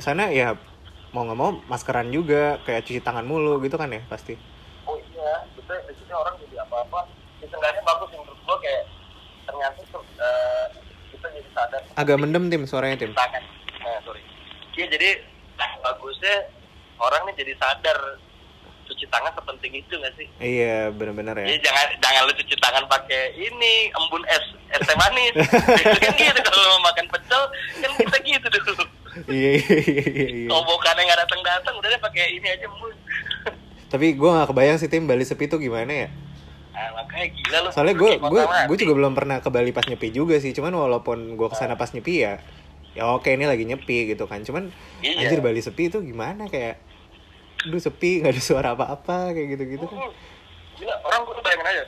sana 0.02 0.26
ya 0.34 0.58
mau 1.14 1.22
nggak 1.22 1.38
mau 1.38 1.54
maskeran 1.70 2.10
juga, 2.10 2.58
kayak 2.66 2.82
cuci 2.82 2.98
tangan 2.98 3.22
mulu 3.22 3.62
gitu 3.62 3.78
kan 3.78 3.94
ya 3.94 4.02
pasti. 4.10 4.34
Oh 4.90 4.98
iya, 4.98 5.46
kita 5.54 5.86
di 5.86 5.94
sini 6.02 6.10
orang 6.10 6.34
jadi 6.42 6.66
apa-apa. 6.66 7.06
Seenggaknya 7.46 7.82
bagus 7.86 8.08
sih 8.10 8.18
menurut 8.18 8.40
gua 8.42 8.58
kayak 8.58 8.82
ternyata 9.46 9.80
tuh, 9.94 10.02
eh, 10.18 10.66
kita 11.14 11.26
jadi 11.30 11.48
sadar. 11.54 11.80
Agak 11.94 12.16
mendem 12.18 12.50
tim 12.50 12.66
suaranya 12.66 12.98
tim. 12.98 13.14
Tangan. 13.14 13.42
Nah, 13.86 14.02
sorry. 14.02 14.20
Iya 14.74 14.86
jadi 14.98 15.08
bagusnya 15.78 16.50
orang 16.98 17.22
nih 17.30 17.46
jadi 17.46 17.52
sadar 17.54 17.98
cuci 18.88 19.04
tangan 19.12 19.32
sepenting 19.36 19.72
itu 19.76 19.94
nggak 19.94 20.14
sih? 20.16 20.26
Iya 20.40 20.90
benar-benar 20.96 21.36
ya. 21.38 21.46
Jadi 21.52 21.60
jangan 21.62 21.86
jangan 22.00 22.20
lu 22.24 22.32
cuci 22.32 22.54
tangan 22.56 22.84
pakai 22.88 23.22
ini 23.36 23.92
embun 23.92 24.22
es 24.26 24.44
es 24.72 24.82
teh 24.82 24.96
manis. 24.96 25.34
kan 26.02 26.12
gitu 26.16 26.40
kalau 26.40 26.58
lu 26.58 26.68
mau 26.80 26.82
makan 26.88 27.06
pecel 27.12 27.42
kan 27.84 27.90
kita 27.94 28.18
gitu 28.24 28.46
dulu. 28.48 28.84
Iya 29.28 29.50
iya 29.60 29.78
iya 29.82 30.04
iya. 30.08 30.26
iya. 30.44 30.48
Kobokannya 30.48 31.02
nggak 31.04 31.20
datang 31.26 31.40
datang 31.44 31.74
udah 31.76 31.88
deh 31.92 32.00
pakai 32.00 32.24
ini 32.34 32.46
aja 32.48 32.64
embun. 32.64 32.94
Tapi 33.88 34.06
gue 34.16 34.30
nggak 34.30 34.48
kebayang 34.52 34.76
sih 34.76 34.88
tim 34.92 35.08
Bali 35.08 35.24
sepi 35.24 35.48
tuh 35.48 35.56
gimana 35.60 36.06
ya. 36.06 36.08
Ah, 36.78 36.94
makanya 36.94 37.26
gila 37.34 37.58
lu. 37.66 37.68
Soalnya 37.74 37.96
gue 37.96 38.10
gue 38.20 38.42
gue 38.70 38.76
juga 38.78 38.92
belum 38.94 39.12
pernah 39.16 39.42
ke 39.42 39.48
Bali 39.50 39.72
pas 39.74 39.82
nyepi 39.88 40.14
juga 40.14 40.36
sih. 40.38 40.52
Cuman 40.54 40.70
walaupun 40.76 41.34
gue 41.34 41.48
ke 41.50 41.56
sana 41.56 41.74
pas 41.74 41.90
nyepi 41.90 42.22
ya, 42.22 42.38
ya 42.94 43.08
oke 43.10 43.26
ini 43.26 43.48
lagi 43.48 43.64
nyepi 43.66 44.14
gitu 44.14 44.28
kan. 44.30 44.44
Cuman 44.44 44.70
Iya. 45.02 45.26
anjir 45.26 45.40
Bali 45.42 45.58
sepi 45.58 45.90
itu 45.90 45.98
gimana 46.04 46.46
kayak, 46.46 46.78
aduh 47.58 47.80
sepi 47.80 48.22
nggak 48.22 48.32
ada 48.32 48.42
suara 48.42 48.68
apa-apa 48.72 49.32
kayak 49.32 49.48
gitu-gitu 49.52 49.84
kan. 49.84 49.98
Hmm. 49.98 50.12
Gila, 50.74 50.94
orang 51.02 51.20
gue 51.22 51.34
tuh 51.34 51.42
bayangin 51.42 51.66
aja 51.66 51.84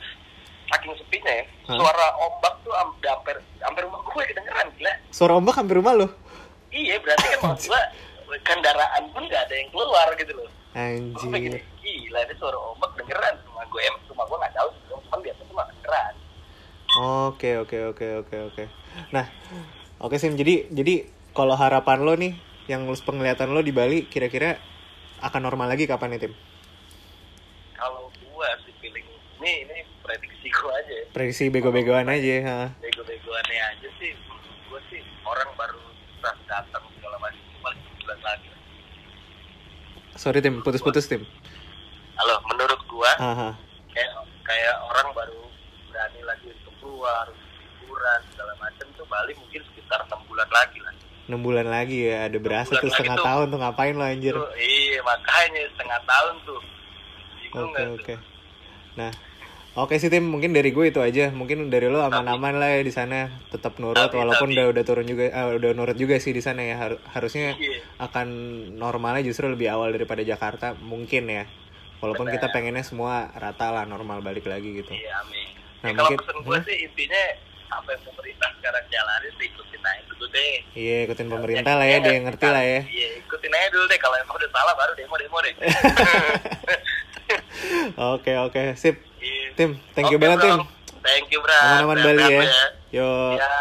saking 0.67 0.95
sepinya 0.95 1.31
ya, 1.31 1.43
Hah? 1.67 1.75
suara 1.75 2.05
ombak 2.17 2.53
tuh 2.63 2.71
am- 2.71 2.95
hampir 2.97 3.35
hampir 3.59 3.81
rumah 3.83 3.99
gue 4.01 4.23
kedengeran 4.25 4.67
gila. 4.75 4.93
Suara 5.09 5.33
ombak 5.35 5.55
hampir 5.55 5.75
rumah 5.75 5.93
lo. 5.93 6.07
Iya, 6.71 6.95
berarti 6.99 7.25
kan 7.27 7.39
maksud 7.45 7.71
gue 7.71 7.81
kendaraan 8.41 9.03
pun 9.11 9.23
nggak 9.27 9.41
ada 9.43 9.53
yang 9.53 9.67
keluar 9.69 10.07
gitu 10.15 10.31
loh. 10.31 10.47
Gue 10.71 10.79
Anjir. 10.79 11.59
gila 11.77 12.19
ini 12.21 12.33
suara 12.35 12.55
ombak 12.57 12.91
dengeran 12.95 13.35
rumah 13.43 13.65
gue 13.67 13.81
em 13.81 13.95
rumah 14.07 14.23
gue 14.23 14.37
nggak 14.39 14.53
jauh 14.53 14.71
sih, 14.71 14.83
cuman 14.87 15.19
biasa 15.19 15.41
cuma 15.43 15.63
dengeran. 15.67 16.13
Oke 17.27 17.49
oke 17.57 17.77
oke 17.87 18.07
oke 18.19 18.37
oke. 18.47 18.63
Nah, 19.11 19.25
oke 19.97 20.15
Sim. 20.15 20.35
Jadi 20.35 20.67
jadi 20.67 20.93
kalau 21.31 21.55
harapan 21.55 21.99
lo 21.99 22.15
nih, 22.15 22.35
yang 22.67 22.83
lu- 22.83 22.95
penglihatan 22.97 23.51
lo 23.51 23.59
di 23.59 23.71
Bali 23.71 24.03
kira-kira 24.05 24.55
akan 25.21 25.41
normal 25.41 25.69
lagi 25.69 25.85
kapan 25.85 26.17
nih 26.17 26.27
tim? 26.27 26.33
Kalau 27.77 28.09
gue 28.13 28.49
sih 28.65 28.73
feeling 28.81 29.07
ini 29.41 29.65
ini 29.65 29.77
prediksi 30.01 30.49
gue 30.49 30.71
aja 30.73 30.93
ya. 30.93 31.05
Prediksi 31.13 31.49
bego-begoan 31.49 32.09
aja. 32.09 32.35
Ha. 32.45 32.57
bego-begoannya 32.81 33.61
aja 33.77 33.87
sih 34.01 34.11
gue 34.69 34.81
sih 34.89 35.01
orang 35.25 35.49
baru 35.57 35.81
susah 36.21 36.35
datang 36.45 36.83
segala 36.95 37.17
macam 37.17 37.41
paling 37.59 37.81
sebulan 37.81 38.19
lagi 38.21 38.49
Sorry 40.19 40.39
tim, 40.43 40.61
putus-putus 40.61 41.09
tim. 41.09 41.25
halo 42.21 42.37
menurut 42.53 42.77
gue 42.85 43.11
kayak 43.91 44.11
kayak 44.45 44.75
orang 44.85 45.09
baru 45.17 45.41
berani 45.89 46.21
lagi 46.21 46.53
untuk 46.53 46.73
keluar 46.77 47.25
liburan 47.57 48.19
segala 48.29 48.53
macam 48.61 48.85
tuh 48.93 49.07
Bali 49.09 49.33
mungkin 49.33 49.65
sekitar 49.73 50.05
enam 50.05 50.21
bulan 50.29 50.45
lagi 50.53 50.77
lah 50.85 50.93
6 51.31 51.39
bulan 51.39 51.63
lagi 51.65 52.05
ya, 52.05 52.27
ada 52.27 52.37
berasa 52.37 52.75
tuh 52.75 52.91
setengah 52.91 53.15
tuh. 53.15 53.23
tahun 53.23 53.45
tuh 53.47 53.59
ngapain 53.59 53.95
lo 53.95 54.03
anjir. 54.03 54.35
Tuh, 54.35 54.51
iya 54.53 54.99
makanya 55.01 55.63
setengah 55.71 55.99
tahun 56.03 56.35
tuh 56.43 56.59
Oke 57.49 57.59
nggak 57.65 57.79
tuh? 57.81 57.95
oke. 57.97 58.15
Nah, 58.91 59.11
oke 59.73 59.95
sih 59.95 60.07
tim, 60.07 60.23
mungkin 60.23 60.51
dari 60.51 60.69
gue 60.69 60.85
itu 60.85 60.99
aja. 60.99 61.31
Mungkin 61.31 61.67
dari 61.67 61.87
lo 61.87 61.99
aman-aman 62.01 62.55
lah 62.55 62.75
ya 62.75 62.81
di 62.81 62.91
sana, 62.91 63.19
tetap 63.47 63.75
nurut 63.77 63.95
Tapi- 63.97 64.15
walaupun 64.17 64.47
tapi- 64.47 64.55
udah 64.55 64.65
udah 64.69 64.83
turun 64.83 65.05
juga, 65.05 65.31
ah, 65.31 65.47
udah 65.49 65.71
nurut 65.71 65.95
juga 65.95 66.15
sih 66.15 66.31
di 66.31 66.39
sana 66.39 66.61
ya. 66.61 66.75
Har- 66.75 67.01
harusnya 67.09 67.55
Iya. 67.55 67.79
akan 67.97 68.27
normalnya 68.75 69.23
justru 69.23 69.47
lebih 69.47 69.67
awal 69.67 69.89
daripada 69.89 70.19
Jakarta 70.21 70.75
mungkin 70.77 71.25
ya. 71.25 71.47
Walaupun 71.99 72.27
Benar. 72.27 72.35
kita 72.35 72.47
pengennya 72.49 72.81
semua 72.81 73.29
rata 73.31 73.69
lah 73.69 73.85
normal 73.85 74.19
balik 74.19 74.43
lagi 74.43 74.73
gitu. 74.75 74.89
iya 74.89 75.21
amin 75.21 75.47
Nah, 75.81 75.87
ya, 75.87 75.95
kalau 75.95 76.09
mungkin- 76.09 76.19
pesen 76.19 76.37
gue 76.41 76.53
Hah? 76.53 76.63
sih 76.63 76.77
intinya 76.83 77.23
apa 77.71 77.87
yang 77.95 78.03
pemerintah 78.03 78.49
sekarang 78.59 78.83
jalanin 78.91 79.31
sih 79.39 79.47
ikutin 79.47 79.81
aja 79.81 80.01
dulu 80.11 80.25
deh 80.29 80.55
Iya 80.75 80.97
ikutin 81.07 81.27
pemerintah 81.31 81.73
lah 81.79 81.87
ya, 81.87 81.97
dia 81.99 82.13
yang 82.15 82.25
ngerti 82.27 82.47
lah 82.47 82.63
ya. 82.63 82.79
Iya, 82.87 83.09
ikutin 83.23 83.51
aja 83.51 83.67
dulu 83.75 83.85
deh. 83.91 83.99
Kalau 83.99 84.15
emang 84.15 84.35
udah 84.39 84.49
salah 84.55 84.73
baru 84.75 84.91
demo-demo 84.95 85.37
deh. 85.43 85.53
Oke 88.15 88.35
oke, 88.35 88.75
sip. 88.75 88.99
Iya. 89.23 89.55
Tim, 89.55 89.79
thank 89.95 90.11
you 90.11 90.19
Oke, 90.19 90.23
banget 90.27 90.39
Bro. 90.43 90.47
tim. 90.47 90.59
Thank 91.01 91.31
you, 91.31 91.39
bro. 91.39 91.55
Aman-aman 91.55 91.97
Bali 92.03 92.19
ya. 92.19 92.27
Sehat-sehat 92.27 92.71
Yo. 92.91 93.09
Ya. 93.39 93.55